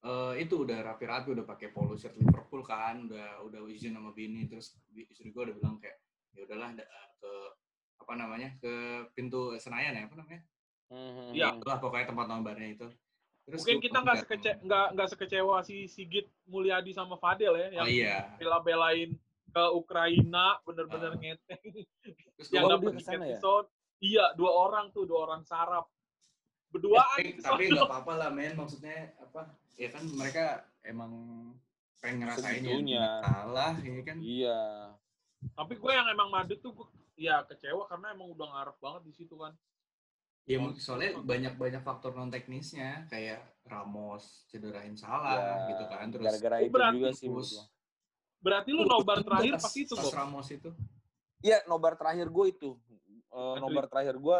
eh, 0.00 0.34
itu 0.40 0.64
udah 0.64 0.80
rapi-rapi 0.80 1.28
udah 1.30 1.44
pakai 1.44 1.68
polo 1.70 1.92
shirt 1.92 2.16
Liverpool 2.16 2.64
kan, 2.64 3.04
udah 3.04 3.44
udah 3.44 3.60
izin 3.68 3.92
sama 3.92 4.10
bini 4.10 4.48
terus 4.48 4.80
istri 4.96 5.28
gue 5.28 5.42
udah 5.44 5.52
bilang 5.52 5.76
kayak 5.76 6.00
ya 6.32 6.48
udahlah 6.48 6.72
da- 6.72 6.88
ke 7.20 7.32
apa 8.00 8.12
namanya 8.16 8.48
ke 8.56 8.72
pintu 9.12 9.52
Senayan 9.60 9.92
ya 9.92 10.08
apa 10.08 10.16
namanya? 10.16 10.42
Mhm. 10.88 11.26
Iya. 11.36 11.48
Lah 11.60 11.76
pokoknya 11.78 12.08
tempat 12.08 12.26
nobarnya 12.26 12.68
itu. 12.72 12.88
Terus 13.44 13.60
Mungkin 13.60 13.78
kita 13.82 13.98
nggak 14.00 14.16
sekece 14.24 14.50
nggak 14.64 14.86
nggak 14.96 15.08
sekecewa 15.10 15.56
si 15.60 15.84
Sigit 15.84 16.26
Mulyadi 16.48 16.94
sama 16.96 17.20
Fadel 17.20 17.52
ya, 17.58 17.68
yang 17.82 17.84
Oh 17.84 17.90
iya. 17.90 18.16
bela-belain 18.40 19.12
ke 19.50 19.64
Ukraina 19.74 20.58
bener-bener 20.62 21.12
Ah. 21.12 21.18
ngeteng 21.18 21.62
Terus 22.38 22.48
yang 22.50 22.64
dapat 22.66 22.90
dia 22.94 23.00
tiket 23.02 23.20
ya? 23.20 23.38
iya 24.00 24.24
dua 24.32 24.50
orang 24.54 24.88
tuh 24.90 25.04
dua 25.04 25.28
orang 25.28 25.42
sarap 25.44 25.90
berduaan 26.70 27.18
tapi, 27.18 27.34
di 27.36 27.42
tapi 27.42 27.62
nggak 27.68 27.84
apa-apa 27.84 28.12
lah 28.16 28.30
men 28.30 28.54
maksudnya 28.54 29.10
apa 29.18 29.50
ya 29.74 29.90
kan 29.90 30.06
mereka 30.14 30.44
emang 30.86 31.12
pengen 31.98 32.24
ngerasain 32.24 32.62
Segitunya. 32.62 33.20
kalah 33.20 33.74
ini 33.82 34.00
kan 34.06 34.16
iya 34.22 34.60
tapi 35.52 35.74
gue 35.76 35.92
yang 35.92 36.06
emang 36.08 36.30
Madrid 36.30 36.62
tuh 36.62 36.72
gue 36.72 36.86
ya 37.18 37.44
kecewa 37.44 37.84
karena 37.90 38.14
emang 38.14 38.32
udah 38.32 38.46
ngarep 38.48 38.76
banget 38.78 39.02
di 39.04 39.12
situ 39.12 39.34
kan 39.36 39.52
ya 40.48 40.56
mungkin 40.56 40.80
soalnya 40.80 41.20
banyak 41.20 41.54
banyak 41.58 41.82
faktor 41.84 42.16
non 42.16 42.32
teknisnya 42.32 43.04
kayak 43.10 43.44
Ramos 43.68 44.48
cederain 44.48 44.96
salah 44.96 45.36
Ya, 45.36 45.68
gitu 45.74 45.84
kan 45.86 46.06
terus 46.08 46.24
gara-gara 46.24 46.56
itu 46.64 46.72
berarti 46.72 46.96
juga 46.96 47.10
sih 47.12 47.28
terus-. 47.28 47.60
Berarti 48.40 48.70
lu 48.72 48.84
nobar 48.84 49.20
terakhir 49.20 49.56
pas 49.56 49.72
itu 49.72 49.92
pas 49.92 50.02
kok 50.02 50.14
Ramos 50.14 50.48
itu 50.48 50.70
Iya, 51.40 51.64
nobar 51.64 51.96
terakhir 51.96 52.28
gue 52.28 52.46
itu. 52.50 52.70
Eh, 52.76 53.32
Madrid. 53.32 53.60
nobar 53.62 53.84
terakhir 53.86 54.12
gue 54.14 54.38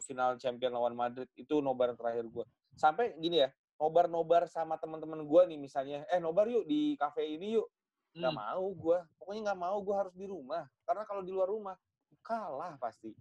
final 0.00 0.30
champion 0.36 0.72
lawan 0.72 0.94
Madrid 0.94 1.28
itu 1.34 1.60
nobar 1.60 1.92
terakhir 1.92 2.24
gue. 2.24 2.44
Sampai 2.72 3.12
gini 3.16 3.44
ya, 3.44 3.52
nobar-nobar 3.76 4.46
sama 4.46 4.76
teman-teman 4.76 5.20
gue 5.20 5.42
nih 5.46 5.58
misalnya, 5.58 6.08
eh 6.08 6.16
nobar 6.16 6.48
yuk 6.48 6.64
di 6.64 6.96
cafe 6.96 7.28
ini 7.28 7.60
yuk. 7.60 7.68
Nggak 8.10 8.32
Hmm. 8.32 8.40
mau 8.40 8.66
gue, 8.72 8.98
pokoknya 9.16 9.40
nggak 9.46 9.60
mau 9.60 9.76
gue 9.78 9.94
harus 9.94 10.14
di 10.14 10.24
rumah. 10.24 10.64
Karena 10.82 11.04
kalau 11.04 11.20
di 11.20 11.28
luar 11.28 11.46
rumah 11.46 11.76
kalah 12.20 12.76
pasti. 12.76 13.12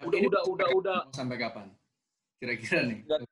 udah 0.00 0.20
udah 0.20 0.40
udah 0.44 0.66
kapan? 0.66 0.78
udah 0.80 0.98
sampai 1.10 1.36
kapan 1.38 1.66
kira-kira 2.36 2.82
nih 2.82 3.00
Dan- 3.06 3.24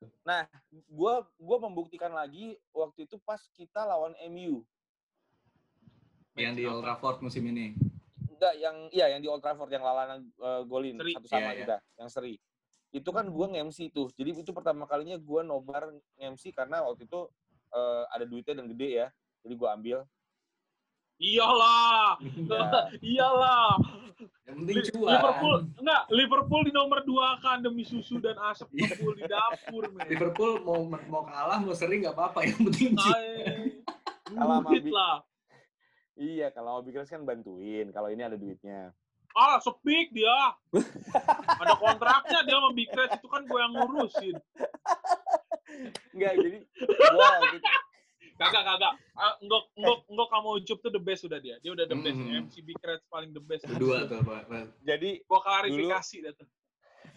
Gue 0.89 1.13
gua 1.37 1.57
membuktikan 1.59 2.09
lagi 2.09 2.55
waktu 2.71 3.05
itu 3.05 3.19
pas 3.19 3.37
kita 3.51 3.83
lawan 3.83 4.15
MU. 4.25 4.63
Yang 6.35 6.53
di 6.53 6.63
Old 6.63 6.81
Trafford 6.81 7.21
musim 7.21 7.43
ini 7.45 7.77
Enggak, 8.27 8.53
yang 8.57 8.75
iya 8.89 9.05
yang 9.07 9.19
di 9.19 9.27
Old 9.27 9.39
Trafford 9.39 9.69
yang 9.69 9.81
Lalana 9.81 10.17
eh, 10.17 10.61
golin 10.63 10.97
Seri. 10.97 11.13
satu 11.13 11.27
sama 11.27 11.39
Iya, 11.39 11.49
iya. 11.49 11.59
kita, 11.59 11.77
yang 11.95 12.09
seri. 12.09 12.33
Itu 12.91 13.09
kan 13.09 13.25
gue 13.25 13.45
nge-MC 13.47 13.89
tuh. 13.89 14.11
Jadi 14.11 14.37
itu 14.37 14.51
pertama 14.51 14.83
kalinya 14.83 15.15
gue 15.15 15.41
nobar 15.41 15.87
nge-MC 16.13 16.51
karena 16.51 16.81
waktu 16.81 17.03
itu 17.03 17.19
eh, 17.71 18.03
ada 18.07 18.23
duitnya 18.23 18.53
dan 18.55 18.67
gede 18.67 18.89
ya. 18.95 19.07
Jadi 19.39 19.53
gue 19.53 19.69
ambil. 19.69 19.97
iyalah 21.15 22.17
Ya, 22.19 22.67
iyalah 23.13 23.79
yang 24.43 24.55
penting 24.59 24.75
cuan 24.91 25.13
Liverpool 25.13 25.55
enggak 25.77 26.03
Liverpool 26.09 26.61
di 26.61 26.71
nomor 26.71 26.99
dua 27.01 27.37
kan 27.39 27.59
demi 27.59 27.83
susu 27.83 28.17
dan 28.17 28.35
asap 28.43 28.67
Iya. 28.73 28.91
kebul 28.91 29.13
di 29.13 29.23
dapur 29.23 29.83
men 29.89 30.03
Liverpool 30.05 30.59
mau 30.59 30.81
mau 31.05 31.23
kalah 31.23 31.59
mau 31.59 31.71
seri 31.71 32.01
nggak 32.01 32.11
apa-apa 32.11 32.43
yang 32.43 32.59
penting 32.65 32.91
cuan. 32.93 33.23
Sama 34.25 34.55
duit 34.65 34.83
Bi- 34.83 34.91
lah 34.91 35.21
iya, 36.15 36.47
kalau 36.49 36.77
mau 36.77 36.83
bikin 36.83 37.05
kan 37.05 37.23
bantuin. 37.23 37.89
Kalau 37.89 38.09
ini 38.09 38.21
ada 38.21 38.35
duitnya. 38.35 38.93
ah 39.33 39.57
sepik 39.57 40.13
dia 40.13 40.29
ada 41.57 41.73
kontraknya 41.81 42.45
dia 42.45 42.53
sama 42.53 42.69
Big 42.69 42.93
Red 42.93 43.17
itu 43.17 43.25
kan 43.25 43.41
gue 43.49 43.57
yang 43.57 43.73
ngurusin 43.73 44.37
Enggak, 46.13 46.33
jadi 46.37 46.59
gue 46.61 47.17
waktu 47.17 47.57
itu, 47.57 47.69
kagak 48.37 48.61
kagak 48.61 48.93
Ah, 49.17 49.33
enggak 49.41 49.63
enggak 49.73 49.97
enggak 50.05 50.27
kamu 50.29 50.49
ucup 50.61 50.77
tuh 50.85 50.91
the 50.93 51.01
best 51.01 51.25
udah 51.25 51.41
dia 51.41 51.57
dia 51.65 51.73
udah 51.73 51.85
the 51.89 51.97
best 51.97 52.13
Hmm. 52.13 52.45
MC 52.45 52.61
Big 52.61 52.77
Red 52.77 53.01
paling 53.09 53.33
the 53.33 53.41
best 53.41 53.65
berdua 53.65 54.05
tuh 54.05 54.21
Pak. 54.21 54.53
Jadi 54.85 55.25
gua 55.25 55.39
klarifikasi 55.41 56.15
dah 56.29 56.33
tuh 56.37 56.47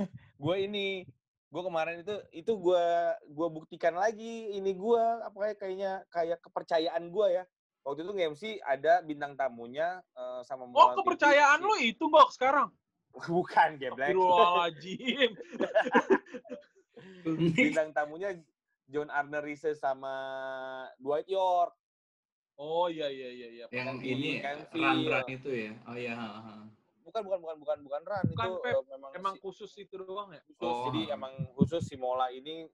gue 0.45 0.57
ini 0.57 1.05
gue 1.47 1.63
kemarin 1.63 2.01
itu 2.01 2.17
itu 2.33 2.53
gue 2.53 2.87
gue 3.29 3.49
buktikan 3.49 3.93
lagi 3.93 4.57
ini 4.57 4.73
gue 4.73 5.03
apa 5.21 5.37
kayak 5.37 5.57
kayaknya 5.57 5.93
kayak 6.09 6.39
kepercayaan 6.41 7.09
gue 7.09 7.27
ya 7.33 7.45
waktu 7.87 8.03
itu 8.03 8.13
nge-MC 8.13 8.43
ada 8.61 8.99
bintang 9.01 9.33
tamunya 9.33 10.03
eh, 10.13 10.41
sama 10.43 10.67
oh 10.67 10.69
Moral 10.69 10.91
TV, 10.91 10.99
kepercayaan 10.99 11.59
lu 11.61 11.75
itu 11.79 12.05
Gok 12.05 12.31
sekarang 12.31 12.69
Bukan, 13.33 13.79
geblek. 13.79 14.13
Astagfirullahaladzim. 14.13 15.31
Bintang 17.57 17.91
tamunya 17.91 18.37
John 18.87 19.09
Arne 19.09 19.41
Rice 19.41 19.73
sama 19.73 20.15
Dwight 20.97 21.27
York. 21.27 21.73
Oh 22.57 22.89
iya 22.89 23.09
iya 23.09 23.29
iya 23.31 23.49
iya. 23.53 23.67
yang 23.69 24.01
ini 24.01 24.41
Canfield. 24.41 24.81
run-run 24.81 25.27
itu 25.29 25.51
ya. 25.53 25.73
Oh 25.85 25.97
iya, 25.97 26.13
ha, 26.13 26.29
ha. 26.41 26.55
Bukan, 27.05 27.21
bukan, 27.23 27.39
bukan, 27.39 27.57
bukan, 27.57 27.79
bukan 27.85 28.03
run. 28.03 28.25
Bukan, 28.27 28.47
itu 28.47 28.57
Pep. 28.61 28.73
eh, 28.75 28.85
memang, 28.91 29.11
Emang 29.13 29.35
si- 29.37 29.41
khusus 29.41 29.71
itu 29.77 29.95
doang 29.97 30.33
ya? 30.33 30.41
khusus. 30.43 30.65
Oh. 30.65 30.89
Jadi 30.89 31.01
emang 31.09 31.33
khusus 31.53 31.83
si 31.85 31.97
Mola 31.97 32.29
ini, 32.29 32.65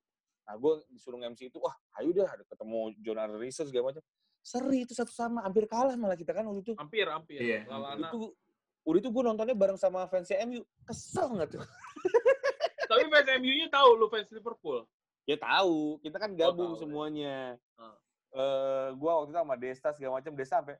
nah 0.42 0.54
gue 0.54 0.82
disuruh 0.88 1.18
MC 1.18 1.50
itu, 1.50 1.58
wah 1.58 1.74
ayo 1.98 2.10
dah 2.10 2.26
ada 2.26 2.42
ketemu 2.42 2.94
John 2.98 3.18
Arne 3.18 3.36
Rice 3.36 3.62
segala 3.62 3.90
macam. 3.90 4.02
Seri 4.42 4.82
itu 4.82 4.92
satu 4.92 5.14
sama, 5.14 5.46
hampir 5.46 5.70
kalah 5.70 5.94
malah 5.94 6.18
kita 6.18 6.34
kan 6.34 6.42
waktu 6.44 6.66
itu. 6.66 6.72
Hampir 6.74 7.06
hampir. 7.06 7.38
Iya, 7.38 7.62
Lalana. 7.70 8.10
Itu 8.10 8.34
udah 8.82 8.98
itu 8.98 9.08
gue 9.08 9.22
nontonnya 9.22 9.54
bareng 9.54 9.78
sama 9.78 10.10
fansnya 10.10 10.42
MU. 10.42 10.66
Kesel 10.82 11.30
nggak 11.30 11.54
tuh? 11.54 11.62
Tapi 12.90 13.06
fans 13.06 13.28
MU-nya 13.38 13.70
tahu 13.70 13.88
lu 13.94 14.10
fans 14.10 14.26
Liverpool. 14.34 14.82
Ya 15.22 15.38
tahu, 15.38 16.02
kita 16.02 16.18
kan 16.18 16.34
gabung 16.34 16.74
tahu, 16.74 16.76
ya. 16.76 16.80
semuanya. 16.82 17.36
Ah. 17.78 17.94
Eh, 18.34 18.88
gua 18.98 19.22
waktu 19.22 19.30
itu 19.30 19.38
sama 19.38 19.54
Desta 19.54 19.88
segala 19.94 20.18
macam, 20.18 20.34
Desta 20.34 20.58
sampai 20.58 20.76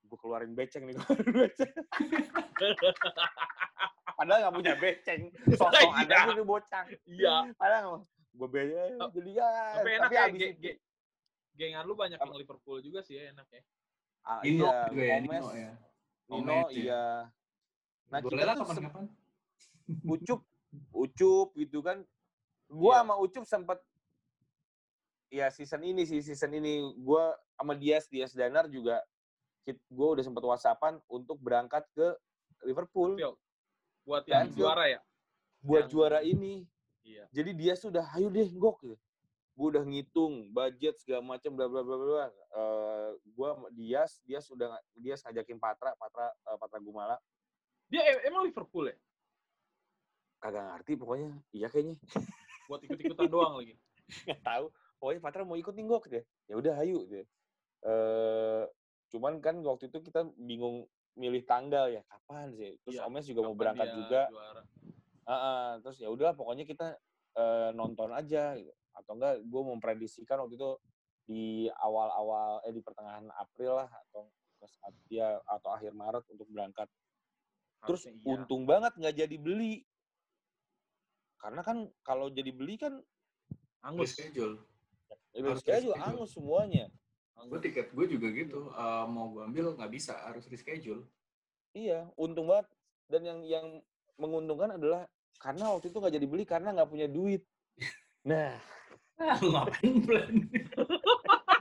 gue 0.00 0.18
keluarin 0.18 0.52
beceng 0.52 0.84
nih, 0.84 0.98
keluarin 0.98 1.32
beceng. 1.32 1.70
Padahal 4.20 4.38
nggak 4.44 4.54
punya 4.60 4.74
beceng, 4.76 5.20
sosok 5.58 5.80
Iya. 5.80 6.04
ada 6.04 6.36
tuh 6.36 6.44
bocah. 6.44 6.84
Iya. 7.08 7.34
Padahal 7.56 8.04
gue 8.30 8.48
beceng, 8.52 8.94
Tapi- 9.00 9.14
jadi 9.16 9.30
ya. 9.32 9.50
Tapi 9.80 9.90
enak 9.96 10.10
ya, 10.12 10.22
abis 10.28 10.40
ge- 11.60 11.68
itu, 11.68 11.68
ge- 11.68 11.76
gengan 11.76 11.84
lu 11.84 11.94
banyak 11.94 12.16
yang 12.16 12.32
Liverpool 12.34 12.78
juga 12.80 13.04
sih 13.04 13.20
ya, 13.20 13.30
enak 13.30 13.48
ya. 13.52 13.62
ah, 14.22 14.40
Nino 14.40 14.64
iya, 14.64 14.78
juga 14.88 15.02
ya, 15.02 15.16
Gomez, 15.16 15.20
Nino 15.20 15.48
ya. 15.52 15.72
Gomez 16.24 16.68
ya. 16.70 16.80
iya. 16.80 17.04
Nah, 18.08 18.18
Boleh 18.20 18.36
kita 18.38 18.52
kapan-kapan. 18.56 19.04
Ucup, 20.04 20.40
Ucup 20.90 21.48
gitu 21.54 21.78
kan. 21.80 22.02
Gua 22.66 22.92
Iya. 22.92 23.00
sama 23.02 23.14
Ucup 23.16 23.44
sempet 23.44 23.78
ya 25.28 25.46
season 25.48 25.82
ini 25.82 26.02
sih 26.02 26.18
season 26.20 26.50
ini 26.52 26.80
gua 26.96 27.32
sama 27.54 27.74
Dias 27.74 28.06
Dias 28.06 28.32
Danar 28.32 28.66
juga 28.66 28.98
gue 29.70 30.08
udah 30.10 30.24
sempet 30.26 30.42
whatsappan 30.42 30.98
untuk 31.06 31.38
berangkat 31.38 31.86
ke 31.94 32.06
Liverpool 32.66 33.14
Anfield. 33.14 33.38
Buat 34.02 34.26
yang 34.26 34.50
Anfield. 34.50 34.58
juara 34.58 34.84
ya? 34.88 35.00
buat 35.60 35.86
Yang- 35.86 35.90
juara 35.92 36.18
ini. 36.24 36.66
Iya. 37.06 37.24
Jadi 37.30 37.50
dia 37.54 37.74
sudah 37.74 38.02
ayo 38.12 38.26
deh 38.28 38.50
gok 38.50 38.82
gitu. 38.82 38.96
Gue 39.60 39.76
udah 39.76 39.84
ngitung 39.84 40.48
budget 40.56 40.96
segala 40.96 41.36
macam 41.36 41.52
bla 41.52 41.68
bla 41.68 41.84
bla 41.84 41.96
bla. 42.00 42.08
bla. 42.08 42.26
Eh, 42.32 43.10
sama 43.36 43.68
Dias, 43.76 44.16
Dias 44.24 44.48
udah 44.48 44.72
Dias 44.96 45.20
ngajakin 45.28 45.60
Patra, 45.60 45.92
Patra 46.00 46.32
eh, 46.32 46.56
Patra 46.56 46.80
Gumala. 46.80 47.20
Dia 47.92 48.24
emang 48.24 48.48
Liverpool 48.48 48.88
ya? 48.88 48.96
Kagak 50.40 50.64
ngerti 50.80 50.96
pokoknya. 50.96 51.36
Iya 51.52 51.68
kayaknya. 51.68 52.00
Buat 52.72 52.88
ikut-ikutan 52.88 53.28
doang 53.28 53.60
lagi. 53.60 53.76
nggak 54.26 54.42
tahu 54.42 54.66
pokoknya 55.00 55.20
Patra 55.24 55.42
mau 55.48 55.56
ikut 55.56 55.74
nih 55.74 55.84
gok 55.88 56.04
deh 56.12 56.24
ya 56.46 56.54
udah 56.60 56.74
ayo 56.84 57.08
deh 57.08 57.24
eh 57.80 58.64
cuman 59.10 59.40
kan 59.40 59.56
waktu 59.64 59.88
itu 59.88 59.98
kita 60.04 60.28
bingung 60.36 60.84
milih 61.18 61.42
tanggal 61.48 61.90
ya 61.90 62.04
kapan 62.06 62.54
sih 62.54 62.76
terus 62.84 63.00
Iya, 63.00 63.08
Omes 63.08 63.26
juga 63.26 63.40
mau 63.42 63.56
berangkat 63.56 63.88
juga 63.96 64.30
juara? 64.30 64.62
Ah, 65.26 65.34
ah. 65.34 65.66
terus 65.82 65.98
ya 65.98 66.08
udah 66.12 66.36
pokoknya 66.36 66.68
kita 66.68 66.94
eh, 67.34 67.70
nonton 67.74 68.14
aja 68.14 68.54
gitu. 68.54 68.70
Atau 68.96 69.12
enggak 69.16 69.40
gue 69.42 69.62
memprediksikan 69.62 70.42
waktu 70.42 70.54
itu 70.58 70.70
di 71.30 71.44
awal-awal 71.70 72.58
eh 72.66 72.74
di 72.74 72.82
pertengahan 72.82 73.30
April 73.38 73.84
lah 73.84 73.88
atau 74.08 74.26
saat 74.60 74.92
dia 75.08 75.40
atau 75.46 75.72
akhir 75.72 75.94
Maret 75.96 76.24
untuk 76.28 76.48
berangkat 76.50 76.90
terus 77.86 78.04
Harusnya 78.04 78.12
iya. 78.20 78.28
untung 78.36 78.62
banget 78.68 78.92
nggak 78.98 79.16
jadi 79.24 79.36
beli 79.40 79.80
karena 81.40 81.64
kan 81.64 81.88
kalau 82.04 82.28
jadi 82.28 82.52
beli 82.52 82.76
kan 82.76 83.00
Angus. 83.80 84.12
Reschedule. 84.16 84.60
Harus 84.60 85.20
Harus 85.32 85.60
juga 85.64 85.72
reschedule. 85.72 85.96
angus 86.04 86.30
semuanya. 86.36 86.86
Gue 87.40 87.60
tiket 87.64 87.88
gue 87.96 88.06
juga 88.06 88.28
gitu. 88.36 88.68
eh, 88.68 89.04
mau 89.08 89.32
gue 89.32 89.42
ambil 89.48 89.72
nggak 89.72 89.92
bisa, 89.92 90.12
harus 90.28 90.44
reschedule. 90.52 91.08
Iya, 91.72 92.04
untung 92.20 92.50
banget. 92.50 92.68
Dan 93.08 93.22
yang 93.24 93.40
yang 93.48 93.66
menguntungkan 94.20 94.76
adalah 94.76 95.08
karena 95.40 95.72
waktu 95.72 95.88
itu 95.88 95.96
nggak 95.96 96.14
jadi 96.20 96.26
beli 96.28 96.44
karena 96.44 96.76
nggak 96.76 96.90
punya 96.90 97.08
duit. 97.08 97.42
Nah, 98.20 98.52
Ah, 99.20 99.36
ngapain 99.52 99.94
plan? 100.00 100.32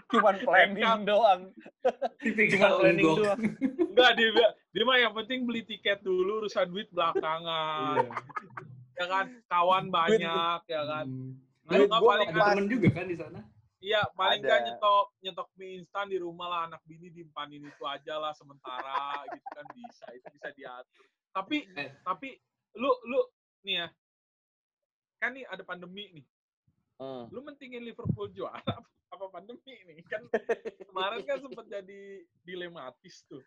cuman 0.10 0.36
planning 0.42 1.00
doang. 1.06 1.42
Tipikal 2.18 2.82
planning 2.82 3.06
unggok. 3.06 3.18
doang. 3.20 3.40
Enggak, 3.94 4.12
dia, 4.18 4.30
dia 4.74 4.84
mah 4.84 4.98
yang 4.98 5.14
penting 5.14 5.46
beli 5.46 5.62
tiket 5.62 6.02
dulu, 6.02 6.42
urusan 6.42 6.66
duit 6.72 6.90
belakangan. 6.90 8.10
Iya. 8.10 8.16
ya 8.98 9.06
kan, 9.06 9.26
kawan 9.46 9.86
banyak, 9.88 10.60
ya 10.66 10.84
kan. 10.84 11.06
Hmm. 11.06 11.38
Nah, 11.70 11.78
Duit 11.78 11.88
nggak 11.88 12.02
gua 12.02 12.10
paling 12.10 12.30
temen 12.34 12.66
juga 12.66 12.88
kan 12.90 13.06
di 13.06 13.16
sana? 13.16 13.40
Iya, 13.80 14.02
paling 14.12 14.40
nggak 14.42 14.62
nyetok 14.66 15.08
nyetok 15.22 15.48
mie 15.56 15.72
instan 15.78 16.06
di 16.10 16.18
rumah 16.18 16.48
lah 16.50 16.62
anak 16.66 16.82
bini 16.84 17.08
dimpanin 17.14 17.64
itu 17.64 17.84
aja 17.86 18.18
lah 18.18 18.34
sementara 18.34 19.24
gitu 19.30 19.48
kan 19.54 19.66
bisa 19.72 20.06
itu 20.12 20.28
bisa 20.34 20.50
diatur. 20.52 21.06
Tapi 21.32 21.58
Eh. 21.78 21.94
tapi 22.02 22.36
lu 22.76 22.92
lu 23.06 23.22
nih 23.64 23.86
ya 23.86 23.88
kan 25.22 25.32
nih 25.32 25.46
ada 25.46 25.64
pandemi 25.64 26.12
nih. 26.12 26.26
Hmm. 27.00 27.32
Lu 27.32 27.40
mentingin 27.42 27.82
Liverpool 27.82 28.28
juara 28.30 28.60
apa, 29.10 29.26
pandemi 29.32 29.72
nih? 29.88 30.04
Kan 30.06 30.28
kemarin 30.84 31.24
kan 31.24 31.38
sempat 31.40 31.66
jadi 31.66 32.02
dilematis 32.44 33.24
tuh. 33.26 33.40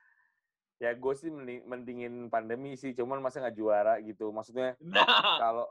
Ya 0.80 0.97
gue 0.97 1.14
sih 1.14 1.30
mending- 1.30 1.62
mentingin 1.62 2.26
pandemi 2.26 2.75
sih, 2.75 2.90
cuman 2.90 3.23
masa 3.23 3.38
nggak 3.38 3.54
juara 3.54 4.00
gitu. 4.02 4.32
Maksudnya 4.32 4.75
Nah, 4.82 5.06
kalau 5.38 5.66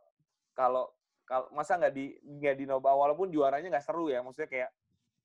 kalau 0.53 0.85
kalau 1.25 1.47
masa 1.51 1.75
nggak 1.75 1.91
di 1.91 2.15
nggak 2.21 2.55
di 2.55 2.65
noba 2.65 2.93
walaupun 2.93 3.27
juaranya 3.27 3.67
nggak 3.67 3.83
seru 3.83 4.07
ya, 4.07 4.21
maksudnya 4.21 4.47
kayak 4.47 4.69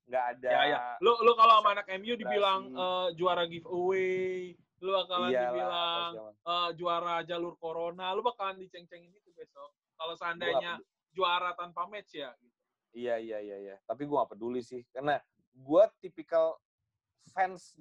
nggak 0.06 0.24
ada. 0.34 0.48
ya 0.48 0.62
ya. 0.66 0.78
Lu 0.98 1.12
lu 1.20 1.36
kalau 1.36 1.60
sama 1.60 1.76
anak 1.76 1.86
MU 1.98 2.14
dibilang 2.16 2.60
eh, 2.72 3.08
juara 3.14 3.44
giveaway, 3.44 4.54
lu 4.80 4.90
bakalan 4.96 5.28
Iyalah, 5.28 5.44
dibilang 5.44 6.10
eh, 6.24 6.70
juara 6.74 7.14
jalur 7.22 7.54
corona, 7.60 8.16
lu 8.16 8.24
bakalan 8.24 8.58
diceng-cengin 8.58 9.12
itu 9.12 9.30
besok. 9.36 9.70
Kalau 9.94 10.14
seandainya 10.16 10.80
juara 11.12 11.52
tanpa 11.54 11.84
match 11.86 12.16
ya. 12.16 12.32
Iya 12.96 13.20
iya 13.20 13.38
iya 13.44 13.56
iya. 13.60 13.76
Tapi 13.84 14.08
gue 14.08 14.16
gak 14.16 14.32
peduli 14.32 14.64
sih, 14.64 14.80
karena 14.88 15.20
gue 15.52 15.82
tipikal 16.00 16.56
fans 17.28 17.76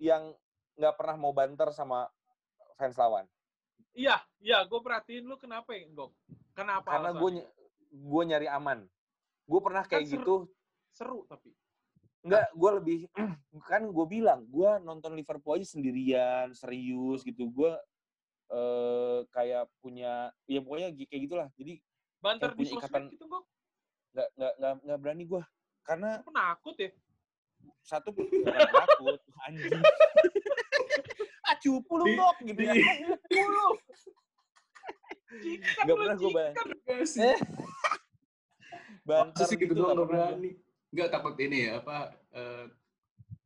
yang 0.00 0.32
nggak 0.80 0.96
pernah 0.96 1.16
mau 1.20 1.36
banter 1.36 1.68
sama 1.76 2.08
fans 2.80 2.96
lawan. 2.96 3.28
Iya, 3.92 4.16
iya, 4.40 4.64
gue 4.64 4.80
perhatiin 4.80 5.28
lu 5.28 5.36
kenapa 5.36 5.76
ya, 5.76 5.84
Gok? 5.92 6.10
Kenapa? 6.56 6.88
Karena 6.88 7.12
gue 7.12 7.44
gue 7.90 8.22
nyari 8.24 8.48
aman. 8.48 8.88
Gue 9.44 9.60
pernah 9.60 9.84
kayak 9.84 10.08
Kan 10.08 10.12
seru. 10.16 10.20
gitu. 10.24 10.36
seru 10.90 11.20
tapi. 11.28 11.52
Enggak, 12.24 12.48
gue 12.56 12.70
lebih 12.80 12.98
kan 13.70 13.82
gue 13.84 14.06
bilang, 14.08 14.48
gue 14.48 14.70
nonton 14.80 15.12
Liverpool 15.12 15.60
aja 15.60 15.68
sendirian, 15.68 16.48
serius 16.56 17.20
gitu. 17.28 17.52
Gue 17.52 17.76
eh 18.50 19.20
kayak 19.30 19.68
punya, 19.84 20.32
ya 20.48 20.58
pokoknya 20.64 20.88
kayak 20.96 21.22
gitulah. 21.28 21.48
Jadi 21.60 21.76
Banter 22.24 22.56
di 22.56 22.64
sosmed 22.64 22.88
ikatan- 22.88 23.10
gitu, 23.12 23.26
Gok. 23.28 23.44
Nggak 24.10 24.28
nggak 24.34 24.52
nggak 24.56 24.72
nggak 24.82 24.98
berani 24.98 25.24
gue, 25.24 25.42
karena 25.82 26.10
penakut 26.20 26.76
ya? 26.76 26.90
satu 27.80 28.08
bukan 28.10 28.40
takut, 28.46 29.20
anjing. 29.44 29.72
ah 31.42 31.54
cupu 31.56 31.92
lu 31.94 32.04
Di- 32.06 32.16
dok 32.16 32.36
gitu 32.42 32.60
ya. 32.62 32.72
Cikat 35.30 35.84
Nggak 35.84 35.96
pernah 35.96 36.14
gue 36.16 36.28
cikat. 36.28 36.54
Enggak 36.86 37.06
sih. 37.06 37.22
Eh, 37.22 37.38
Banter 39.00 39.32
Masa 39.36 39.44
sih 39.46 39.56
gitu 39.56 39.72
gitu 39.72 39.74
doang 39.76 39.94
nggak 39.94 39.96
nggak 39.96 40.08
berani. 40.10 40.50
Enggak 40.90 41.08
takut 41.10 41.34
ini 41.38 41.58
ya, 41.64 41.78
apa, 41.78 41.96
eh, 42.32 42.64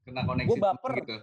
kena 0.02 0.22
koneksi 0.24 0.48
Gua 0.50 0.58
baper. 0.64 0.92
gitu. 0.98 1.16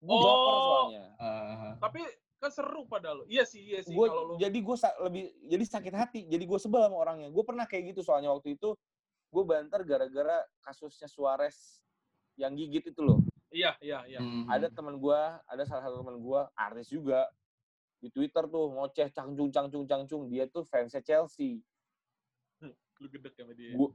Gue 0.00 0.16
baper 0.16 0.52
Oh. 0.52 0.62
soalnya. 0.62 1.04
Eh, 1.14 1.70
Tapi 1.78 2.02
kan 2.40 2.48
seru 2.50 2.88
pada 2.88 3.12
lu. 3.12 3.28
Iya 3.28 3.44
sih, 3.44 3.60
iya 3.60 3.84
sih. 3.84 3.92
Gua, 3.92 4.08
Kalau 4.08 4.22
lu 4.24 4.32
jadi 4.40 4.58
gue 4.58 4.76
lebih 5.04 5.24
jadi 5.44 5.64
sakit 5.68 5.94
hati. 5.94 6.20
Jadi 6.24 6.44
gue 6.48 6.58
sebel 6.58 6.80
sama 6.88 6.96
orangnya. 6.96 7.28
Gue 7.28 7.44
pernah 7.44 7.68
kayak 7.68 7.92
gitu 7.94 8.00
soalnya 8.00 8.32
waktu 8.32 8.56
itu 8.56 8.72
gue 9.30 9.44
banter 9.46 9.86
gara-gara 9.86 10.42
kasusnya 10.64 11.06
Suarez 11.06 11.78
yang 12.40 12.56
gigit 12.56 12.90
itu 12.90 13.00
loh. 13.04 13.20
Iya, 13.52 13.76
iya, 13.84 14.02
iya. 14.08 14.18
hmm. 14.18 14.48
Ada 14.48 14.72
teman 14.72 14.96
gue, 14.96 15.20
ada 15.44 15.62
salah 15.68 15.84
satu 15.84 16.02
teman 16.02 16.18
gue, 16.18 16.40
artis 16.56 16.88
juga 16.88 17.28
di 18.00 18.08
Twitter 18.08 18.48
tuh 18.48 18.72
ngoceh 18.72 19.12
cangcung 19.12 19.52
cangcung 19.52 19.84
cangcung. 19.84 20.22
Dia 20.32 20.48
tuh 20.48 20.64
fansnya 20.64 21.04
Chelsea. 21.04 21.60
Lu 23.00 23.06
gedek 23.12 23.36
sama 23.36 23.52
dia. 23.52 23.76
Gue 23.76 23.92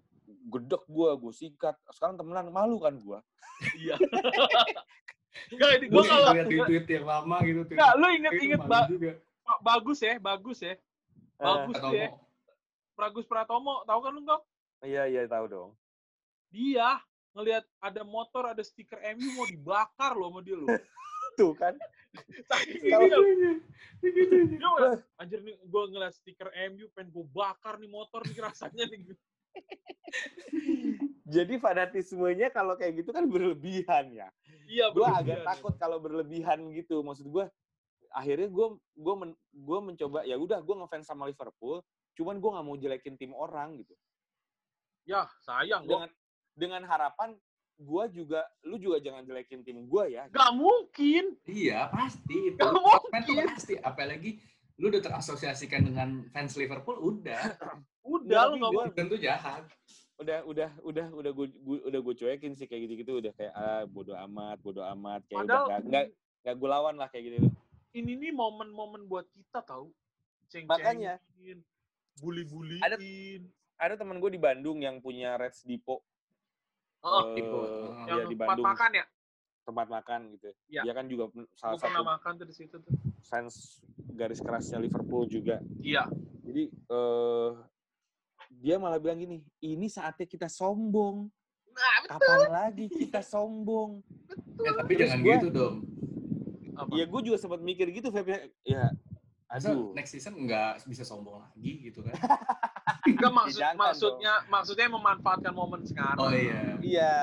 gedek 0.53 0.85
gue, 0.85 1.09
gue 1.17 1.33
sikat. 1.33 1.75
Sekarang 1.89 2.15
temenan 2.15 2.53
malu 2.53 2.77
kan 2.77 2.93
gue. 3.01 3.19
Iya. 3.73 3.97
Enggak, 5.51 5.69
ini 5.77 5.85
Gue 5.87 5.95
gua 5.95 6.03
kalau 6.07 6.27
lihat 6.33 6.47
di 6.47 6.57
tweet 6.63 6.85
yang 6.87 7.05
lama 7.05 7.37
gitu. 7.43 7.61
tweet- 7.63 7.77
Enggak, 7.77 7.91
lu 7.95 8.05
Itu 8.05 8.15
inget-inget 8.17 8.61
ba- 8.65 8.87
bagus 9.61 9.99
ya, 10.01 10.13
bagus 10.17 10.59
ya. 10.59 10.73
Bagus 11.35 11.75
Atau 11.75 11.91
tuh 11.91 11.93
ya. 11.93 12.09
mau 12.09 12.23
Bagus 12.95 13.25
Pratomo, 13.27 13.83
tahu 13.83 13.99
kan 13.99 14.11
lu, 14.15 14.21
Gok? 14.23 14.41
Iya 14.81 15.03
iya 15.05 15.27
tahu 15.27 15.45
dong. 15.51 15.69
Dia 16.47 17.03
ngelihat 17.35 17.67
ada 17.77 18.01
motor, 18.07 18.47
ada 18.47 18.63
stiker 18.63 19.03
MU 19.13 19.35
mau 19.35 19.43
dibakar 19.43 20.15
loh 20.15 20.31
sama 20.31 20.39
dia 20.39 20.55
loh. 20.55 20.67
gitu 21.35 21.51
kan. 21.59 21.75
Saking 22.47 22.79
ini. 22.79 23.51
Gitu. 23.99 24.35
Dia 24.55 24.63
ngeliat, 24.63 25.03
anjir 25.19 25.43
nih 25.43 25.59
gue 25.59 25.83
ngeliat 25.91 26.15
stiker 26.15 26.47
MU 26.71 26.87
pengen 26.95 27.11
gue 27.11 27.25
bakar 27.35 27.75
nih 27.75 27.91
motor 27.91 28.23
nih 28.23 28.39
rasanya 28.39 28.87
nih. 28.87 29.03
Jadi 31.35 31.57
fanatismenya 31.57 32.53
kalau 32.53 32.77
kayak 32.77 33.01
gitu 33.01 33.09
kan 33.09 33.25
berlebihan 33.25 34.13
ya. 34.13 34.29
Iya 34.65 34.93
Gue 34.93 35.05
agak 35.05 35.41
iya, 35.41 35.45
takut 35.45 35.73
kalau 35.77 35.97
berlebihan 35.97 36.69
gitu. 36.73 37.01
Maksud 37.01 37.29
gue, 37.29 37.45
akhirnya 38.13 38.49
gue 38.49 38.67
gue 38.77 39.15
men, 39.17 39.31
gue 39.51 39.79
mencoba 39.81 40.21
ya 40.25 40.37
udah 40.37 40.61
gue 40.61 40.75
ngefans 40.77 41.09
sama 41.09 41.25
Liverpool, 41.25 41.81
cuman 42.17 42.37
gue 42.37 42.49
nggak 42.49 42.65
mau 42.65 42.77
jelekin 42.77 43.15
tim 43.17 43.33
orang 43.33 43.81
gitu. 43.81 43.93
Ya 45.05 45.29
sayang. 45.41 45.85
Dengan 45.85 46.09
dengan 46.55 46.81
harapan 46.87 47.35
gue 47.75 48.03
juga, 48.15 48.41
lu 48.63 48.79
juga 48.79 48.97
jangan 49.03 49.27
jelekin 49.27 49.61
tim 49.61 49.83
gue 49.85 50.03
ya. 50.15 50.31
Gak 50.31 50.51
mungkin. 50.55 51.35
Iya, 51.43 51.91
pasti 51.91 52.55
itu. 52.55 52.57
Gak 52.57 52.71
mungkin. 52.71 53.45
pasti. 53.51 53.73
Apalagi 53.83 54.39
lu 54.79 54.87
udah 54.87 55.03
terasosiasikan 55.03 55.83
dengan 55.83 56.23
fans 56.31 56.55
Liverpool, 56.55 56.95
udah. 56.99 57.59
Udah 58.05 58.41
tapi 58.47 58.51
lu 58.55 58.55
gak 58.63 58.71
gua- 58.71 58.85
mau. 58.87 58.95
Tentu 58.95 59.15
jahat. 59.19 59.67
Udah 60.15 60.47
udah 60.47 60.69
udah 60.81 61.07
udah 61.11 61.31
gue 61.33 61.47
udah 61.83 61.99
gue 61.99 62.15
cuekin 62.15 62.55
sih 62.55 62.65
kayak 62.65 62.87
gitu-gitu 62.87 63.19
udah 63.19 63.33
kayak 63.35 63.51
ah 63.51 63.83
bodo 63.83 64.15
amat 64.15 64.63
bodo 64.63 64.79
amat 64.95 65.21
kayak 65.27 65.43
Padahal 65.43 65.65
udah 65.67 65.77
nggak 65.81 66.05
nggak 66.41 66.55
gue 66.55 66.69
lawan 66.69 66.95
lah 66.95 67.07
kayak 67.11 67.23
gitu 67.27 67.37
ini 67.91 68.11
nih 68.13 68.31
momen-momen 68.31 69.07
buat 69.07 69.23
kita 69.29 69.63
tahu. 69.63 69.87
Ceng 70.45 70.67
Makanya. 70.67 71.15
bully-bullyin. 72.15 72.83
ada 73.75 73.95
teman 73.95 74.19
gue 74.19 74.31
di 74.31 74.39
Bandung 74.39 74.79
yang 74.79 74.99
punya 74.99 75.35
Reds 75.35 75.63
Depot 75.63 75.99
Oh, 77.03 77.31
eh, 77.31 77.37
Depot. 77.37 77.65
ya 78.07 78.13
yang 78.15 78.27
di 78.27 78.35
tempat 78.35 78.47
Bandung 78.51 78.67
makan 78.67 78.91
ya? 78.93 79.05
tempat 79.65 79.87
makan 79.89 80.19
gitu 80.31 80.49
Iya. 80.69 80.81
dia 80.85 80.93
kan 80.93 81.05
juga 81.07 81.23
salah 81.55 81.75
pernah 81.75 81.97
satu 81.97 82.07
makan 82.07 82.31
tuh 82.35 82.45
di 82.45 82.55
situ 82.55 82.75
tuh. 82.77 82.93
fans 83.21 83.81
garis 84.11 84.37
kerasnya 84.37 84.77
Liverpool 84.77 85.25
juga 85.25 85.57
Iya. 85.81 86.05
jadi 86.41 86.63
eh 86.69 87.49
dia 88.49 88.75
malah 88.75 88.97
bilang 88.97 89.17
gini 89.17 89.35
ini 89.59 89.87
saatnya 89.87 90.23
kita 90.23 90.45
sombong 90.45 91.29
Nah, 91.67 92.07
kapan 92.07 92.41
lagi 92.47 92.85
kita 92.87 93.19
sombong 93.19 93.99
Eh, 94.55 94.73
tapi 94.73 94.91
Terus 94.93 95.01
jangan 95.05 95.19
gua- 95.21 95.35
gitu 95.35 95.49
dong. 95.49 95.75
apa? 96.73 96.91
ya 96.91 97.03
gue 97.03 97.21
juga 97.21 97.37
sempat 97.37 97.59
mikir 97.59 97.87
gitu 97.89 98.07
Feb 98.09 98.25
ya. 98.25 98.39
ya 98.63 98.85
Masa 99.45 99.71
aduh 99.71 99.93
next 99.93 100.11
season 100.11 100.33
nggak 100.37 100.83
bisa 100.83 101.03
sombong 101.03 101.37
lagi 101.37 101.71
gitu 101.83 102.01
kan? 102.01 102.15
Enggak 103.05 103.31
maksud 103.31 103.59
Jangan 103.61 103.77
maksudnya 103.77 104.33
maksudnya 104.47 104.87
memanfaatkan 104.89 105.53
momen 105.53 105.85
sekarang. 105.85 106.17
Oh 106.17 106.33
iya. 106.33 106.75
Iya, 106.77 107.15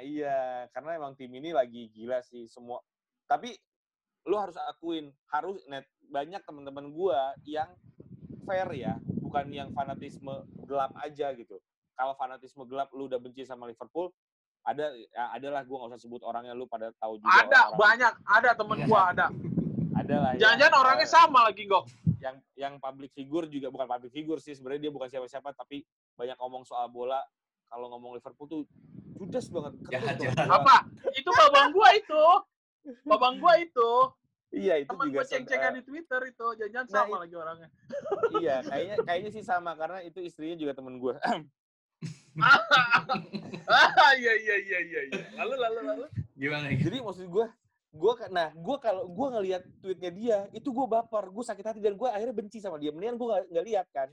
iya, 0.00 0.38
karena 0.70 0.94
emang 0.94 1.12
tim 1.14 1.30
ini 1.30 1.50
lagi 1.50 1.88
gila 1.88 2.20
sih 2.20 2.44
semua. 2.46 2.84
Tapi 3.24 3.56
lu 4.22 4.36
harus 4.36 4.54
akuin, 4.60 5.08
harus 5.26 5.64
net 5.64 5.82
banyak 6.04 6.38
teman-teman 6.40 6.90
gua 6.90 7.32
yang 7.42 7.72
fair 8.42 8.68
ya, 8.74 8.94
bukan 9.30 9.46
yang 9.54 9.70
fanatisme 9.70 10.42
gelap 10.66 10.90
aja 10.98 11.30
gitu. 11.38 11.62
Kalau 11.94 12.18
fanatisme 12.18 12.66
gelap 12.66 12.90
lu 12.90 13.06
udah 13.06 13.22
benci 13.22 13.46
sama 13.46 13.70
Liverpool, 13.70 14.10
ada 14.66 14.90
ya 14.90 15.30
adalah 15.30 15.62
gua 15.62 15.86
nggak 15.86 15.94
usah 15.94 16.00
sebut 16.02 16.20
orangnya 16.26 16.50
lu 16.50 16.66
pada 16.66 16.90
tahu 16.98 17.22
juga. 17.22 17.30
Ada 17.30 17.38
orang-orang. 17.70 17.78
banyak, 17.78 18.12
ada 18.26 18.50
temen 18.58 18.78
Iya. 18.82 18.86
gua 18.90 19.00
ada. 19.14 19.26
Ada 19.94 20.14
lah. 20.18 20.30
yang, 20.34 20.40
Jangan-jangan 20.42 20.74
orangnya 20.82 21.06
eh, 21.06 21.12
sama 21.14 21.38
lagi, 21.46 21.62
Gok. 21.70 21.84
yang 22.20 22.36
yang 22.58 22.74
public 22.82 23.14
figure 23.14 23.46
juga 23.46 23.70
bukan 23.70 23.86
public 23.86 24.12
figure 24.12 24.40
sih 24.42 24.52
sebenarnya 24.52 24.90
dia 24.90 24.92
bukan 24.92 25.08
siapa-siapa 25.08 25.56
tapi 25.56 25.86
banyak 26.20 26.36
ngomong 26.36 26.68
soal 26.68 26.90
bola 26.92 27.16
kalau 27.70 27.88
ngomong 27.96 28.12
Liverpool 28.18 28.44
tuh 28.44 28.60
judes 29.16 29.46
banget 29.48 29.72
jahat. 29.88 30.18
Apa? 30.58 30.90
Itu 31.14 31.30
babang 31.30 31.70
gua 31.70 31.94
itu. 31.94 32.22
Babang 33.06 33.38
gua 33.38 33.54
itu. 33.56 33.90
Iya 34.50 34.74
itu 34.82 34.90
Temen 34.90 35.06
juga 35.08 35.22
ceng-cengan 35.24 35.70
eh, 35.70 35.76
di 35.78 35.82
Twitter 35.82 36.20
itu. 36.26 36.46
Jangan-jangan 36.58 36.86
Nah, 36.86 37.02
sama 37.06 37.16
lagi 37.22 37.34
orangnya. 37.34 37.68
iya 38.38 38.56
kayaknya 38.68 38.96
kayaknya 39.02 39.30
sih 39.30 39.42
sama 39.42 39.72
karena 39.74 39.98
itu 40.02 40.18
istrinya 40.20 40.56
juga 40.56 40.72
temen 40.74 40.98
gue 40.98 41.14
Ah, 43.68 44.12
iya 44.16 44.32
iya 44.34 44.56
iya 44.58 44.78
iya 44.80 45.00
iya. 45.10 45.24
Lalu 45.36 45.54
lalu 45.58 45.80
lalu. 45.84 46.04
Gimana 46.34 46.72
gitu? 46.72 46.88
jadi 46.88 46.96
maksud 47.04 47.26
gue 47.28 47.46
gue 47.90 48.12
nah 48.30 48.48
gue 48.54 48.76
kalau 48.78 49.04
gue 49.04 49.26
ngelihat 49.34 49.62
tweetnya 49.82 50.10
dia 50.14 50.38
itu 50.50 50.70
gue 50.70 50.86
baper 50.86 51.26
gue 51.26 51.42
sakit 51.42 51.64
hati 51.66 51.80
dan 51.82 51.98
gue 51.98 52.06
akhirnya 52.06 52.30
benci 52.32 52.62
sama 52.62 52.78
dia 52.78 52.94
mendingan 52.94 53.18
gue 53.18 53.26
nggak 53.26 53.42
nggak 53.50 53.66
lihat 53.66 53.86
kan 53.90 54.08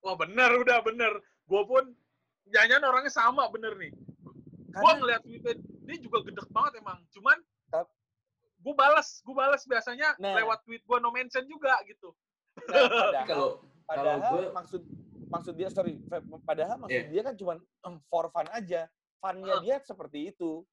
Wah, 0.00 0.16
bener 0.16 0.48
udah 0.56 0.80
bener. 0.80 1.12
Gua 1.44 1.60
pun 1.68 1.84
jangan-jangan 2.48 2.88
orangnya 2.88 3.12
sama 3.12 3.52
bener 3.52 3.76
nih. 3.76 3.92
Gua 4.72 4.80
karena 4.80 4.96
ngeliat 4.96 5.22
Twitter 5.28 5.54
dia 5.60 5.96
juga 6.00 6.24
gedek 6.24 6.48
banget 6.48 6.80
emang. 6.80 6.98
Cuman 7.12 7.36
gue 8.60 8.74
balas, 8.74 9.20
gue 9.20 9.32
balas 9.32 9.62
biasanya 9.64 10.14
Nah. 10.16 10.36
lewat 10.36 10.60
tweet 10.62 10.84
gua 10.84 10.98
no 10.98 11.08
mention 11.08 11.44
juga 11.44 11.80
gitu. 11.84 12.12
nah, 12.66 12.66
padahal, 12.68 13.26
kalau 13.26 13.48
padahal 13.84 14.18
kalau 14.18 14.30
gua- 14.42 14.54
maksud 14.54 14.82
maksud 15.26 15.54
dia 15.54 15.68
sorry 15.68 15.94
padahal 16.42 16.76
maksud 16.78 16.92
Iya. 16.92 17.08
dia 17.08 17.22
kan 17.22 17.34
cuma 17.34 17.52
for 18.06 18.28
fun 18.28 18.46
aja 18.50 18.90
funnya 19.16 19.54
Ah. 19.54 19.60
dia 19.60 19.76
seperti 19.78 20.28
itu 20.28 20.64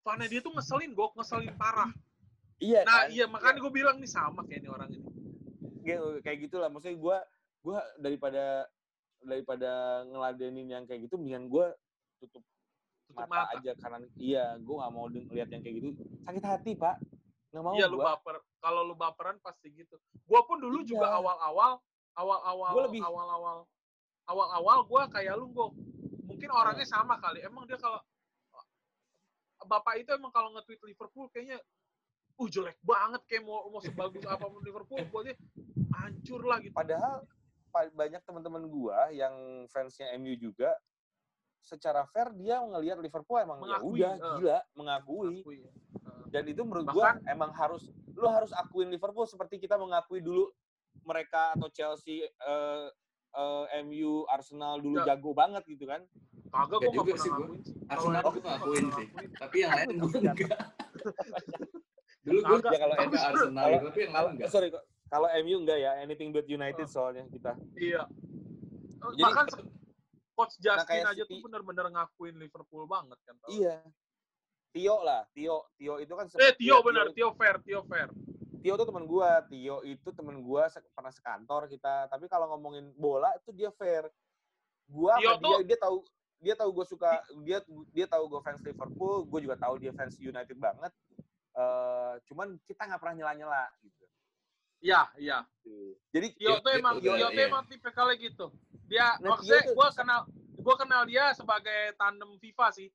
Fannya 0.00 0.24
dia 0.26 0.40
tuh 0.40 0.50
ngeselin, 0.50 0.90
gue 0.90 1.06
ngeselin 1.12 1.52
parah. 1.54 1.90
iya 2.58 2.80
Nah 2.82 3.04
kan? 3.04 3.12
iya 3.12 3.24
makanya 3.24 3.58
gue 3.60 3.72
bilang 3.72 3.96
nih 3.98 4.08
sama 4.08 4.40
kayak 4.42 4.58
ini 4.58 4.68
orang 4.68 4.88
ini. 4.90 5.04
Kayak- 5.80 6.20
kayak 6.22 6.38
gitulah 6.40 6.68
maksudnya 6.68 6.96
gue 6.96 7.16
gue 7.60 7.78
daripada 7.98 8.44
daripada 9.20 9.70
ngeladenin 10.04 10.68
yang 10.68 10.84
kayak 10.84 11.04
gitu 11.04 11.14
mendingan 11.14 11.46
gue 11.46 11.66
tutup 12.18 12.42
Tutup 13.04 13.20
mata, 13.20 13.28
mata. 13.46 13.52
aja 13.54 13.72
karena 13.74 13.98
iya 14.16 14.56
gue 14.56 14.74
nggak 14.74 14.92
mau 14.92 15.06
lihat 15.08 15.48
yang 15.48 15.60
kayak 15.60 15.74
gitu 15.76 15.88
sakit 16.22 16.44
hati 16.44 16.72
pak 16.72 16.96
nggak 17.48 17.62
mau 17.62 17.72
Iya 17.72 17.86
lu 17.86 17.96
gua. 17.96 18.14
baper. 18.14 18.36
Kalau 18.58 18.80
lu 18.82 18.94
baperan 18.94 19.36
pasti 19.38 19.72
gitu. 19.72 19.96
Gue 20.20 20.40
pun 20.42 20.58
dulu 20.58 20.82
juga 20.82 21.06
Iya. 21.06 21.16
awal-awal, 21.16 21.72
awal-awal, 22.14 22.72
Gua 22.72 22.82
lebih- 22.84 23.02
awal-awal, 23.02 23.58
awal-awal 24.26 24.78
gue 24.84 25.02
kayak 25.10 25.34
lu 25.34 25.48
gue. 25.48 25.66
Mungkin 26.24 26.48
orangnya 26.50 26.84
sama 26.84 27.16
kali. 27.16 27.40
Emang 27.40 27.64
dia 27.64 27.76
kalau 27.76 27.98
bapak 29.60 29.98
itu 29.98 30.10
emang 30.10 30.30
kalau 30.30 30.48
nge-tweet 30.50 30.80
Liverpool 30.82 31.28
kayaknya 31.28 31.58
uh 32.34 32.48
jelek 32.48 32.78
banget 32.80 33.20
kayak 33.26 33.42
mau 33.42 33.66
mau 33.66 33.82
sebagus 33.82 34.22
apa 34.24 34.46
pun 34.46 34.62
Liverpool 34.62 35.02
buat 35.06 35.26
dia 35.26 35.36
hancur 35.92 36.40
lah 36.42 36.56
gitu. 36.58 36.72
padahal 36.72 37.26
pa- 37.68 37.90
banyak 37.90 38.22
teman-teman 38.22 38.64
gua 38.64 39.10
yang 39.10 39.34
fansnya 39.66 40.14
MU 40.14 40.38
juga 40.38 40.72
secara 41.60 42.06
fair 42.06 42.30
dia 42.32 42.62
ngelihat 42.62 42.96
Liverpool 42.96 43.36
emang 43.36 43.58
ya 43.58 43.76
Mengakui, 43.76 43.98
udah 43.98 44.12
eh. 44.14 44.34
gila 44.38 44.58
mengakui 44.72 45.28
Akui 45.36 45.56
ya. 45.58 45.70
Dan 46.28 46.44
itu 46.44 46.60
menurut 46.60 46.86
gua 46.88 47.16
emang 47.24 47.50
harus 47.50 47.86
lu 48.10 48.26
harus 48.26 48.50
akuin 48.52 48.88
Liverpool 48.88 49.24
seperti 49.24 49.56
kita 49.56 49.74
mengakui 49.74 50.18
dulu 50.18 50.50
mereka 51.00 51.52
atau 51.52 51.68
Chelsea 51.68 52.22
eh, 52.22 52.86
eh, 53.30 53.82
MU 53.82 54.26
Arsenal 54.26 54.76
dulu 54.76 55.00
Ya. 55.00 55.12
jago 55.12 55.30
banget 55.32 55.64
gitu 55.66 55.84
kan 55.84 56.02
Kagak 56.48 56.80
gue 56.80 56.88
pernah 57.04 57.12
sih 57.14 57.28
gua. 57.28 57.38
ngakuin 57.38 57.60
sih. 57.60 57.74
Kalau 57.86 57.92
Arsenal 58.08 58.22
gue 58.24 58.40
ngakuin 58.42 58.82
nggak 58.82 58.96
sih. 58.96 59.06
Tapi 59.36 59.56
yang 59.58 59.72
lain 59.74 59.88
gue 59.94 60.10
enggak. 60.18 60.36
Dulu 62.24 62.38
gue. 62.40 62.58
Ya, 62.66 62.78
kalau 62.78 62.94
MU- 62.98 63.20
Arsenal 63.22 63.64
kalau- 63.66 63.84
tapi 63.84 63.98
yang 64.00 64.12
lain 64.14 64.28
enggak. 64.30 64.48
sorry 64.48 64.68
kok 64.68 64.80
kalau 65.06 65.28
MU 65.38 65.56
enggak 65.58 65.78
ya 65.78 65.92
anything 65.98 66.30
but 66.30 66.44
United 66.46 66.82
Oh. 66.82 66.90
soalnya 66.90 67.24
kita 67.26 67.52
Iya. 67.74 68.02
Jadi- 69.10 69.22
Bahkan 69.22 69.46
Coach 70.32 70.54
Justin 70.56 70.86
kayak 70.86 71.06
aja 71.08 71.22
City- 71.22 71.30
tuh 71.30 71.38
bener-bener 71.42 71.86
ngakuin 71.90 72.34
Liverpool 72.34 72.84
banget 72.86 73.18
kan. 73.20 73.34
tau. 73.36 73.48
iya 73.50 73.76
Tio 74.68 75.00
lah 75.00 75.24
Tio 75.32 75.66
Tio 75.74 75.96
itu 75.98 76.12
kan 76.12 76.26
Eh 76.38 76.52
Tio 76.54 76.84
bener, 76.84 77.10
Tio 77.16 77.32
fair, 77.34 77.56
Tio 77.64 77.80
fair. 77.88 78.08
Tio 78.58 78.74
tuh 78.74 78.86
teman 78.86 79.06
gua, 79.06 79.40
Tio 79.46 79.80
itu 79.82 80.08
teman 80.12 80.42
gua 80.42 80.66
se- 80.68 80.82
pernah 80.92 81.10
sekantor 81.10 81.66
kita. 81.66 82.06
Tapi 82.06 82.26
kalau 82.26 82.50
ngomongin 82.52 82.90
bola 82.94 83.30
itu 83.38 83.54
dia 83.54 83.70
fair. 83.74 84.06
Gua 84.86 85.16
Tio 85.16 85.34
sama 85.34 85.40
dia 85.40 85.56
tuh- 85.56 85.64
dia 85.64 85.78
tahu 85.78 85.96
dia 86.38 86.54
tahu 86.54 86.70
gue 86.70 86.86
suka 86.86 87.10
dia 87.42 87.58
dia 87.90 88.06
tahu 88.06 88.30
gue 88.30 88.40
fans 88.46 88.62
Liverpool, 88.62 89.26
gue 89.26 89.40
juga 89.42 89.58
tahu 89.58 89.74
dia 89.82 89.90
fans 89.90 90.14
United 90.18 90.54
banget. 90.54 90.92
Eh 91.54 92.14
cuman 92.30 92.54
kita 92.62 92.86
nggak 92.86 93.00
pernah 93.02 93.14
nyela-nyela 93.18 93.66
gitu. 93.82 94.04
Iya, 94.78 95.10
iya. 95.18 95.38
Jadi 96.14 96.38
Tio 96.38 96.62
tuh 96.62 96.70
Tio 96.70 96.78
emang 96.78 96.94
juga, 97.02 97.18
Tio 97.18 97.26
tuh 97.26 97.42
iya. 97.42 97.50
emang 97.50 97.64
tipe 97.66 97.90
kali 97.90 98.14
gitu. 98.22 98.54
Dia 98.86 99.18
Nah, 99.18 99.34
maksudnya 99.34 99.66
tuh- 99.66 99.74
gue 99.74 99.88
kenal 99.90 100.20
gue 100.58 100.74
kenal 100.78 101.02
dia 101.06 101.24
sebagai 101.34 101.80
tandem 101.98 102.30
FIFA 102.38 102.66
sih. 102.70 102.88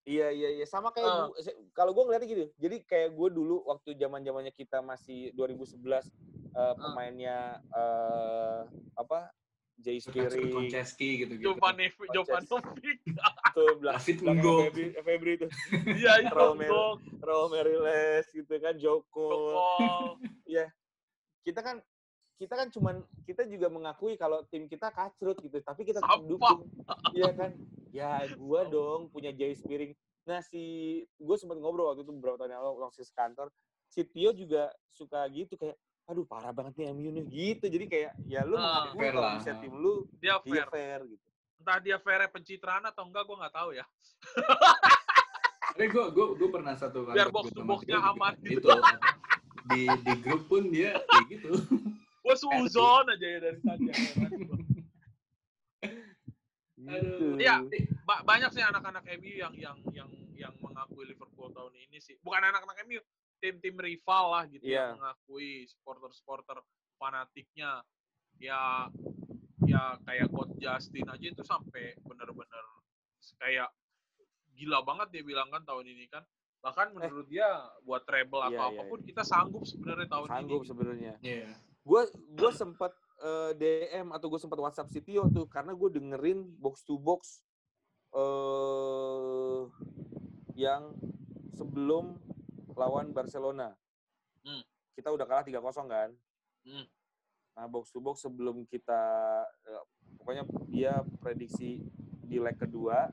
Iya 0.00 0.28
iya 0.28 0.48
iya 0.52 0.64
sama 0.64 0.88
kayak 0.88 1.04
Eh. 1.04 1.16
gua- 1.26 1.38
se- 1.38 1.58
kalau 1.72 1.90
gue 1.90 2.02
ngeliatnya 2.02 2.28
gitu. 2.28 2.44
Jadi 2.56 2.76
kayak 2.82 3.12
gue 3.12 3.28
dulu 3.30 3.64
waktu 3.64 3.92
zaman 3.94 4.20
zamannya 4.20 4.50
kita 4.50 4.78
masih 4.80 5.32
2011 5.32 6.06
eh, 6.50 6.74
pemainnya 6.76 7.38
eh, 7.68 8.60
apa 8.94 9.28
Jay 9.76 9.98
Spearing 9.98 10.50
Konceski 10.50 11.22
gitu-gitu. 11.22 11.54
Jovanovic, 11.54 11.94
Jovanovic. 12.10 12.98
tuh 13.52 13.70
belakang 13.78 14.00
David 14.00 14.16
belakang 14.18 14.38
Nggo. 14.40 14.56
Febri, 14.98 15.32
itu 15.36 15.46
Iya 15.94 16.12
itu 16.20 16.34
Romero. 16.34 16.98
Gok, 16.98 17.22
Raul 17.22 17.46
Meriles 17.48 18.26
gitu 18.28 18.54
kan 18.58 18.74
Joko 18.74 19.28
Joko. 19.28 20.18
kita 21.40 21.60
kan 21.60 21.76
kita 22.34 22.54
kan 22.54 22.68
cuman 22.68 22.94
kita 23.24 23.42
juga 23.44 23.66
mengakui 23.66 24.14
kalau 24.14 24.42
tim 24.44 24.66
kita 24.66 24.88
kacrut 24.88 25.38
gitu 25.38 25.58
tapi 25.58 25.82
kita 25.82 25.98
Sampah. 25.98 26.22
dukung 26.22 26.60
iya 27.12 27.30
kan 27.30 27.50
ya 27.92 28.24
gua 28.40 28.64
dong 28.68 29.08
punya 29.12 29.32
Jay 29.32 29.54
Spiring 29.56 29.92
nah 30.28 30.44
si 30.44 30.60
gue 31.16 31.36
sempat 31.40 31.56
ngobrol 31.56 31.88
waktu 31.88 32.04
itu 32.04 32.12
beberapa 32.12 32.36
tahun 32.36 32.52
yang 32.52 32.60
lalu 32.60 32.84
waktu 32.84 33.00
si 33.00 33.08
sekantor 33.08 33.48
si 33.88 34.04
Tio 34.04 34.36
juga 34.36 34.68
suka 34.92 35.24
gitu 35.32 35.56
kayak 35.56 35.72
aduh 36.04 36.28
parah 36.28 36.52
banget 36.52 36.76
nih 36.84 36.92
MU 36.92 37.08
nih 37.16 37.24
gitu 37.32 37.64
jadi 37.64 37.84
kayak 37.88 38.12
ya 38.28 38.44
lu 38.44 38.60
mengakui 38.60 39.00
fair 39.00 39.12
kalau 39.16 39.24
lah. 39.24 39.34
misalnya 39.40 39.60
tim 39.64 39.74
lu 39.76 39.92
Dia 40.20 40.36
dia 40.44 40.64
fair. 40.64 40.68
fair 40.68 41.00
gitu 41.08 41.28
Entah 41.58 41.78
dia 41.82 41.98
fair 41.98 42.22
pencitraan 42.30 42.86
atau 42.86 43.02
enggak, 43.02 43.26
gue 43.26 43.34
nggak 43.34 43.50
tahu 43.50 43.70
ya. 43.74 43.82
Tapi 45.74 45.86
gue 45.90 46.04
gue 46.14 46.26
gue 46.38 46.48
pernah 46.54 46.74
satu 46.78 47.02
kali 47.02 47.18
Biar 47.18 47.28
waktu 47.34 47.34
box 47.34 47.46
to 47.50 47.62
box-nya 47.66 47.98
aman 47.98 48.34
gitu. 48.46 48.62
Itu 48.62 48.78
di 49.68 49.82
di 50.06 50.12
grup 50.22 50.46
pun 50.46 50.70
dia 50.70 51.02
kayak 51.02 51.26
gitu. 51.34 51.50
Gue 52.22 52.34
suzon 52.38 53.10
aja 53.10 53.26
ya 53.26 53.38
dari 53.42 53.58
tadi. 53.58 53.90
Aduh. 56.88 57.36
Gitu. 57.36 57.38
Iya, 57.38 57.56
ba- 58.02 58.22
banyak 58.22 58.50
sih 58.50 58.62
anak-anak 58.62 59.04
MU 59.14 59.32
yang 59.34 59.54
yang 59.54 59.76
yang 59.92 60.08
yang 60.32 60.54
mengakui 60.58 61.04
Liverpool 61.04 61.50
tahun 61.50 61.74
ini 61.76 61.98
sih. 61.98 62.16
Bukan 62.18 62.40
anak-anak 62.40 62.78
MU, 62.82 63.00
tim-tim 63.38 63.76
rival 63.76 64.24
lah 64.30 64.44
gitu 64.46 64.62
Iya. 64.62 64.94
yang 64.94 64.96
mengakui 64.96 65.66
supporter-supporter 65.66 66.58
fanatiknya. 66.96 67.82
Ya 68.38 68.86
ya 69.60 69.98
kayak 70.00 70.30
coach 70.30 70.54
Justin 70.56 71.04
aja 71.04 71.26
itu 71.28 71.42
sampai 71.42 71.98
bener-bener 72.00 72.64
kayak 73.36 73.68
gila 74.54 74.80
banget 74.80 75.10
dia 75.10 75.22
bilang 75.22 75.50
kan 75.50 75.62
tahun 75.62 75.86
ini 75.86 76.06
kan. 76.06 76.22
Bahkan 76.58 76.90
menurut 76.90 77.26
dia 77.26 77.46
buat 77.82 78.02
treble 78.02 78.38
Eh. 78.40 78.48
Iya, 78.48 78.56
atau 78.56 78.68
iya, 78.68 78.74
apa 78.74 78.82
pun 78.84 79.00
kita 79.00 79.22
sanggup 79.22 79.62
sebenarnya 79.62 80.08
tahun 80.08 80.26
sanggup 80.28 80.60
ini. 80.60 80.66
sebenarnya 80.66 81.12
Iya. 81.20 81.50
gue 81.80 82.02
gue 82.32 82.50
sempat 82.52 82.92
eh, 83.22 83.52
DM 83.54 84.14
atau 84.14 84.26
gue 84.30 84.40
sempat 84.40 84.58
WhatsApp 84.58 84.90
si 84.90 85.00
Tio 85.02 85.26
tuh 85.30 85.46
karena 85.50 85.74
gue 85.74 85.88
dengerin 85.90 86.44
box 86.58 86.82
to 86.86 86.98
box 86.98 87.42
eh 88.14 89.62
yang 90.58 90.90
sebelum 91.54 92.18
lawan 92.74 93.14
Barcelona. 93.14 93.74
Hmm. 94.42 94.62
Kita 94.94 95.14
udah 95.14 95.26
kalah 95.26 95.46
3-0 95.46 95.62
kan? 95.86 96.10
Hmm. 96.66 96.86
Nah, 97.54 97.66
box 97.70 97.90
to 97.94 98.02
box 98.02 98.26
sebelum 98.26 98.66
kita 98.66 99.02
eh, 99.66 99.84
pokoknya 100.18 100.42
dia 100.70 100.92
prediksi 101.22 101.82
di 102.22 102.36
leg 102.38 102.58
kedua 102.58 103.08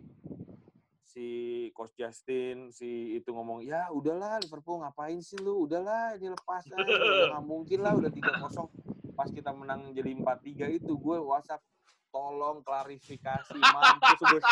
si 1.15 1.71
coach 1.71 1.95
Justin 1.95 2.75
si 2.75 3.15
itu 3.15 3.31
ngomong 3.31 3.63
ya 3.63 3.87
udahlah 3.95 4.35
Liverpool 4.43 4.83
ngapain 4.83 5.23
sih 5.23 5.39
lu 5.39 5.63
udahlah 5.63 6.19
ini 6.19 6.27
lepas 6.27 6.67
aja 6.67 6.83
nggak 7.31 7.45
mungkin 7.47 7.79
lah 7.79 7.95
udah 7.95 8.11
3-0 8.11 8.84
pas 9.15 9.31
kita 9.31 9.55
menang 9.55 9.95
jadi 9.95 10.11
4-3 10.13 10.77
itu 10.77 10.93
gue 10.93 11.17
WhatsApp 11.17 11.63
tolong 12.11 12.59
klarifikasi 12.61 13.55
mampus 13.55 14.19
gue 14.21 14.41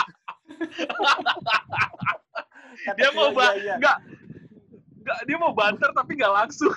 Dia 2.97 3.09
mau 3.13 3.29
Tio, 3.29 3.37
ba- 3.37 3.53
"Iya, 3.53 3.61
iya." 3.61 3.75
Enggak. 3.77 3.97
Enggak, 5.03 5.19
dia 5.27 5.37
mau 5.37 5.53
banter 5.53 5.89
tapi 5.91 6.11
nggak 6.15 6.33
langsung. 6.33 6.73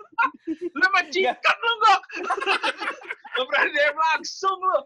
lu 0.78 0.86
majikan 0.90 1.56
lu, 1.60 1.72
Gok. 1.78 2.02
Lu 3.32 3.48
berani 3.48 3.72
DM 3.72 3.96
langsung 3.96 4.58
lu. 4.60 4.78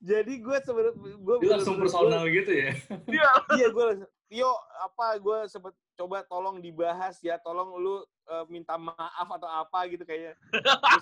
jadi 0.00 0.32
gue 0.40 0.56
sebenarnya 0.64 0.94
gue 0.96 1.34
Dia 1.44 1.50
langsung 1.60 1.76
personal 1.76 2.24
gitu 2.32 2.48
ya. 2.48 2.72
Dia 3.04 3.28
iya 3.60 3.68
gue 3.68 4.08
Tio 4.32 4.48
apa 4.80 5.20
gue 5.20 5.38
sempet 5.52 5.76
coba 6.00 6.24
tolong 6.24 6.64
dibahas 6.64 7.20
ya 7.20 7.36
tolong 7.44 7.76
lu 7.76 8.00
eh, 8.28 8.44
minta 8.46 8.76
maaf 8.76 9.28
atau 9.28 9.48
apa 9.48 9.88
gitu 9.88 10.04
kayaknya 10.04 10.36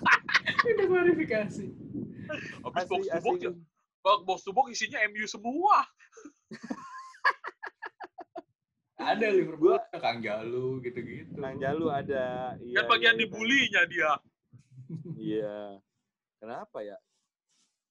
Udah 0.66 0.86
klarifikasi. 0.86 1.66
habis 2.62 2.86
box 2.86 3.02
to 3.06 3.20
box 3.20 3.36
ya. 3.38 3.50
Box 4.02 4.38
to 4.42 4.50
box 4.50 4.66
isinya 4.72 4.98
MU 5.06 5.26
semua. 5.26 5.82
Ada 8.96 9.28
Liverpool, 9.28 9.76
ada 9.76 10.00
Kang 10.02 10.18
Jalu 10.18 10.80
gitu-gitu. 10.82 11.36
Kang 11.38 11.60
Jalu 11.60 11.92
ada 11.92 12.56
iya, 12.58 12.80
Kan 12.82 12.90
bagian 12.90 13.14
iya, 13.14 13.20
iya. 13.20 13.22
dibulinya 13.22 13.82
dia. 13.86 14.12
iya 15.30 15.58
kenapa 16.38 16.78
ya 16.80 16.96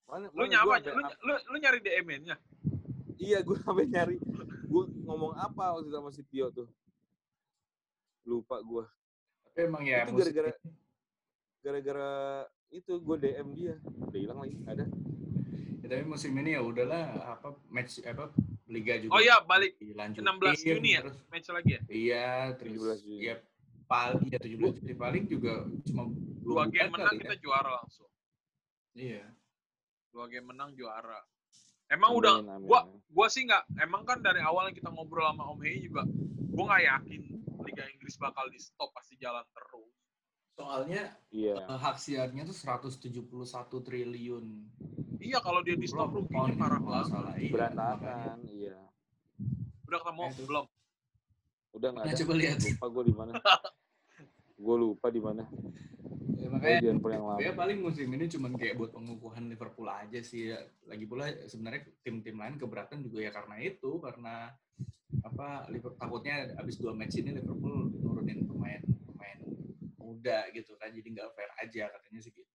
Mana- 0.07 0.31
Lu 0.33 0.43
nyapa, 0.45 0.79
gua 0.81 0.91
lu, 0.91 1.01
lu, 1.23 1.33
lu 1.51 1.55
nyari 1.57 1.79
DM-nya. 1.79 2.35
iya 3.15 3.39
gue 3.39 3.57
sampai 3.63 3.87
nyari 3.87 4.19
gue 4.65 4.83
ngomong 5.07 5.33
apa 5.35 5.71
waktu 5.71 5.87
itu 5.87 5.93
sama 5.93 6.09
si 6.11 6.23
Tio 6.27 6.51
tuh 6.51 6.67
lupa 8.23 8.59
gue 8.59 8.83
Tapi 9.55 9.65
emang 9.65 9.83
ya 9.87 10.03
Itu 10.03 10.19
gara-gara 10.19 10.51
gara-gara 11.63 12.11
itu 12.69 12.91
gue 12.99 13.17
DM 13.17 13.47
dia 13.55 13.73
udah 13.79 14.19
hilang 14.19 14.39
lagi 14.43 14.55
ada 14.67 14.85
ya, 15.79 15.85
tapi 15.87 16.03
musim 16.03 16.35
ini 16.35 16.53
ya 16.53 16.61
udahlah 16.61 17.07
apa 17.31 17.55
match 17.71 18.03
apa 18.03 18.29
liga 18.67 18.99
juga 18.99 19.15
Oh 19.15 19.21
iya, 19.23 19.39
balik 19.41 19.79
dilanjutin 19.79 20.27
16 20.27 20.59
Juni 20.61 20.89
ya? 20.93 21.01
terus 21.01 21.17
match 21.31 21.47
lagi 21.49 21.71
ya. 21.71 21.81
iya 21.87 22.27
terus 22.53 22.99
17 22.99 23.07
Juni. 23.07 23.21
ya 23.23 23.35
paling 23.87 24.27
ya 24.27 24.39
17 24.43 24.77
Juni 24.83 24.93
paling 24.93 25.23
juga 25.25 25.53
cuma 25.87 26.03
Dua 26.45 26.69
game 26.69 26.91
menang 26.91 27.09
kali 27.09 27.23
kita 27.23 27.33
ya. 27.33 27.41
juara 27.41 27.71
langsung. 27.81 28.09
iya 28.93 29.25
Dua 30.11 30.29
game 30.29 30.45
menang 30.45 30.75
juara. 30.77 31.17
Emang 31.85 32.13
udah 32.13 32.41
Amin, 32.41 32.49
amin, 32.61 32.67
gua 32.67 32.79
amin. 32.85 32.97
gua 33.09 33.27
sih 33.29 33.41
nggak 33.45 33.63
emang 33.79 34.03
kan 34.03 34.19
dari 34.19 34.41
awal 34.41 34.69
kita 34.69 34.89
ngobrol 34.89 35.25
sama 35.25 35.49
Om 35.49 35.59
Hei 35.63 35.81
juga 35.81 36.03
gua 36.51 36.63
nggak 36.69 36.83
yakin 36.83 37.21
Liga 37.65 37.83
Inggris 37.87 38.15
bakal 38.15 38.45
di 38.47 38.57
stop 38.57 38.89
pasti 38.91 39.17
jalan 39.17 39.43
terus. 39.49 39.91
soalnya 40.55 41.03
iya 41.29 41.59
eh, 41.59 41.75
hak 41.75 41.97
siarnya 41.97 42.45
tuh 42.45 42.55
171 42.55 43.27
triliun 43.81 44.45
Iya 45.15 45.41
kalau 45.41 45.59
dia 45.59 45.73
di 45.73 45.83
stop 45.83 46.11
ruginya 46.11 46.31
pound 46.31 46.53
parah 46.55 46.77
banget. 46.77 47.09
Iya, 47.39 47.49
berantakan 47.49 48.37
iya 48.45 48.77
Udah 49.83 49.99
ketemu 49.99 50.21
Nah, 50.21 50.31
itu. 50.31 50.43
belum? 50.45 50.65
udah 51.73 51.89
nggak 51.91 52.05
Nah, 52.05 52.13
ada 52.13 52.19
coba 52.21 52.33
lihat 52.35 52.57
lupa 52.61 52.85
gue 52.87 53.03
di 53.03 53.13
mana 53.13 53.31
gue 54.55 54.75
lupa 54.79 55.11
di 55.11 55.19
mana 55.19 55.43
ya, 56.39 56.47
makanya 56.47 56.77
di 56.79 56.87
handphone 56.87 57.13
yang 57.15 57.25
lama 57.27 57.39
ya 57.43 57.51
paling 57.51 57.79
musim 57.83 58.07
ini 58.07 58.25
cuman 58.31 58.51
kayak 58.55 58.75
buat 58.79 58.91
pengukuhan 58.95 59.43
Liverpool 59.51 59.89
aja 59.91 60.19
sih 60.23 60.55
ya. 60.55 60.59
lagi 60.87 61.05
pula 61.05 61.27
sebenarnya 61.47 61.81
tim-tim 62.05 62.37
lain 62.39 62.55
keberatan 62.55 63.03
juga 63.03 63.19
ya 63.25 63.31
karena 63.35 63.55
itu 63.59 63.99
karena 63.99 64.55
apa 65.23 65.67
Liverpool 65.71 65.99
takutnya 65.99 66.55
abis 66.59 66.79
dua 66.79 66.95
match 66.95 67.19
ini 67.19 67.35
Liverpool 67.35 67.91
nurunin 67.99 68.47
pemain 68.47 68.81
pemain 69.11 69.39
muda 69.99 70.47
gitu 70.55 70.75
kan 70.79 70.91
jadi 70.91 71.07
nggak 71.07 71.29
fair 71.35 71.51
aja 71.59 71.83
katanya 71.91 72.21
sih 72.23 72.31
gitu 72.31 72.47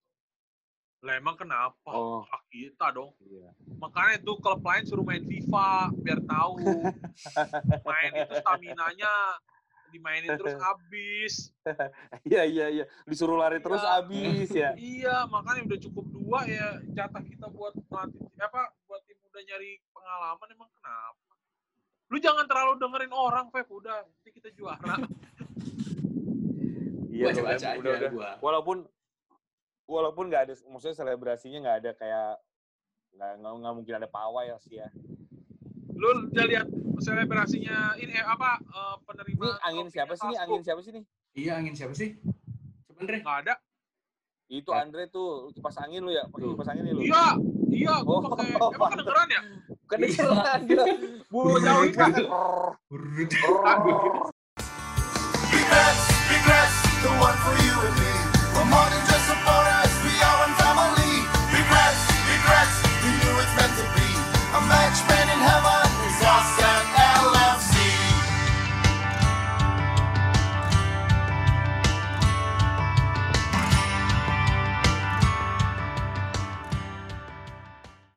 Lah 1.00 1.16
emang 1.16 1.32
kenapa? 1.32 1.96
Oh. 1.96 2.20
Hak 2.28 2.44
kita 2.52 2.92
dong. 2.92 3.16
iya 3.24 3.48
Makanya 3.80 4.20
tuh 4.20 4.36
klub 4.36 4.60
lain 4.60 4.84
suruh 4.84 5.00
main 5.00 5.24
FIFA 5.24 5.96
biar 5.96 6.20
tahu. 6.28 6.60
main 7.88 8.12
itu 8.20 8.34
stamina-nya 8.36 9.12
dimainin 9.90 10.31
terus 10.35 10.55
habis. 10.66 11.35
iya 12.22 12.42
iya 12.46 12.66
iya 12.70 12.85
disuruh 13.05 13.37
lari 13.37 13.59
terus 13.59 13.83
Iya. 13.83 13.98
abis 14.00 14.48
ya 14.55 14.70
Iya, 14.74 15.16
makanya 15.26 15.66
udah 15.66 15.79
cukup 15.85 16.05
dua 16.11 16.40
ya 16.46 16.79
jatah 16.94 17.22
kita 17.22 17.46
buat 17.50 17.74
pelatih 17.87 18.24
apa 18.40 18.72
buat 18.87 19.03
tim 19.05 19.18
udah 19.26 19.42
nyari 19.44 19.83
pengalaman 19.90 20.48
emang 20.50 20.70
kenapa? 20.74 21.33
Lu 22.11 22.18
jangan 22.18 22.42
terlalu 22.50 22.74
dengerin 22.83 23.14
orang, 23.14 23.46
Feb. 23.55 23.70
Udah, 23.70 24.03
nanti 24.03 24.31
kita 24.35 24.50
juara. 24.50 24.98
iya 27.11 27.31
baca 27.31 27.42
baca 27.42 27.53
udah, 27.53 27.61
aja 27.61 27.79
udah, 27.79 27.94
udah. 27.98 28.11
gua 28.11 28.31
walaupun 28.40 28.76
walaupun 29.85 30.24
nggak 30.31 30.42
ada 30.48 30.55
maksudnya 30.70 30.96
selebrasinya 30.96 31.59
nggak 31.61 31.79
ada 31.85 31.90
kayak 31.98 32.31
nggak 33.12 33.33
nggak 33.42 33.53
nggak 33.61 33.74
mungkin 33.76 33.94
ada 33.98 34.09
pawai 34.09 34.46
ya 34.48 34.57
sih 34.62 34.79
ya 34.79 34.88
Lu 36.00 36.08
udah 36.32 36.46
lihat 36.48 36.66
selebrasinya 36.96 37.92
ini 37.94 38.12
eh, 38.12 38.24
apa 38.24 38.56
eh, 38.56 38.96
penerima 39.04 39.46
ini 39.52 39.60
angin 39.62 39.86
siapa 39.92 40.16
sih 40.16 40.24
Salzburg? 40.24 40.40
angin 40.48 40.60
siapa 40.64 40.80
sih 40.80 40.90
nih? 40.96 41.04
Iya 41.36 41.52
angin 41.60 41.74
siapa 41.76 41.92
sih? 41.92 42.16
Coba 42.88 43.00
Andre. 43.00 43.18
Nggak 43.20 43.38
ada. 43.44 43.54
itu. 44.50 44.70
Andre 44.72 45.02
tuh 45.06 45.52
kipas 45.52 45.76
angin 45.78 46.02
lu 46.02 46.10
ya? 46.10 46.24
Pakai 46.26 46.48
kipas 46.48 46.68
angin 46.68 46.84
lu? 46.88 47.04
Iya, 47.04 47.24
iya, 47.70 47.94
gua 48.02 48.16
Oh, 48.18 48.22
pakai 48.26 48.56
oh, 48.58 48.70
emang 48.72 48.90
kedengeran 48.90 49.28
ya? 49.28 49.40
kedengeran. 49.86 50.58
Gila. 50.66 50.84
Bulu 51.28 51.46
Gua 51.46 51.60
jauhin 51.60 51.92
banget. 51.94 52.24
Regrets, 55.52 56.02
regrets, 56.26 56.74
the 56.98 57.10
one 57.14 57.36
for 57.38 57.54
you. 57.60 57.76
and 57.78 57.99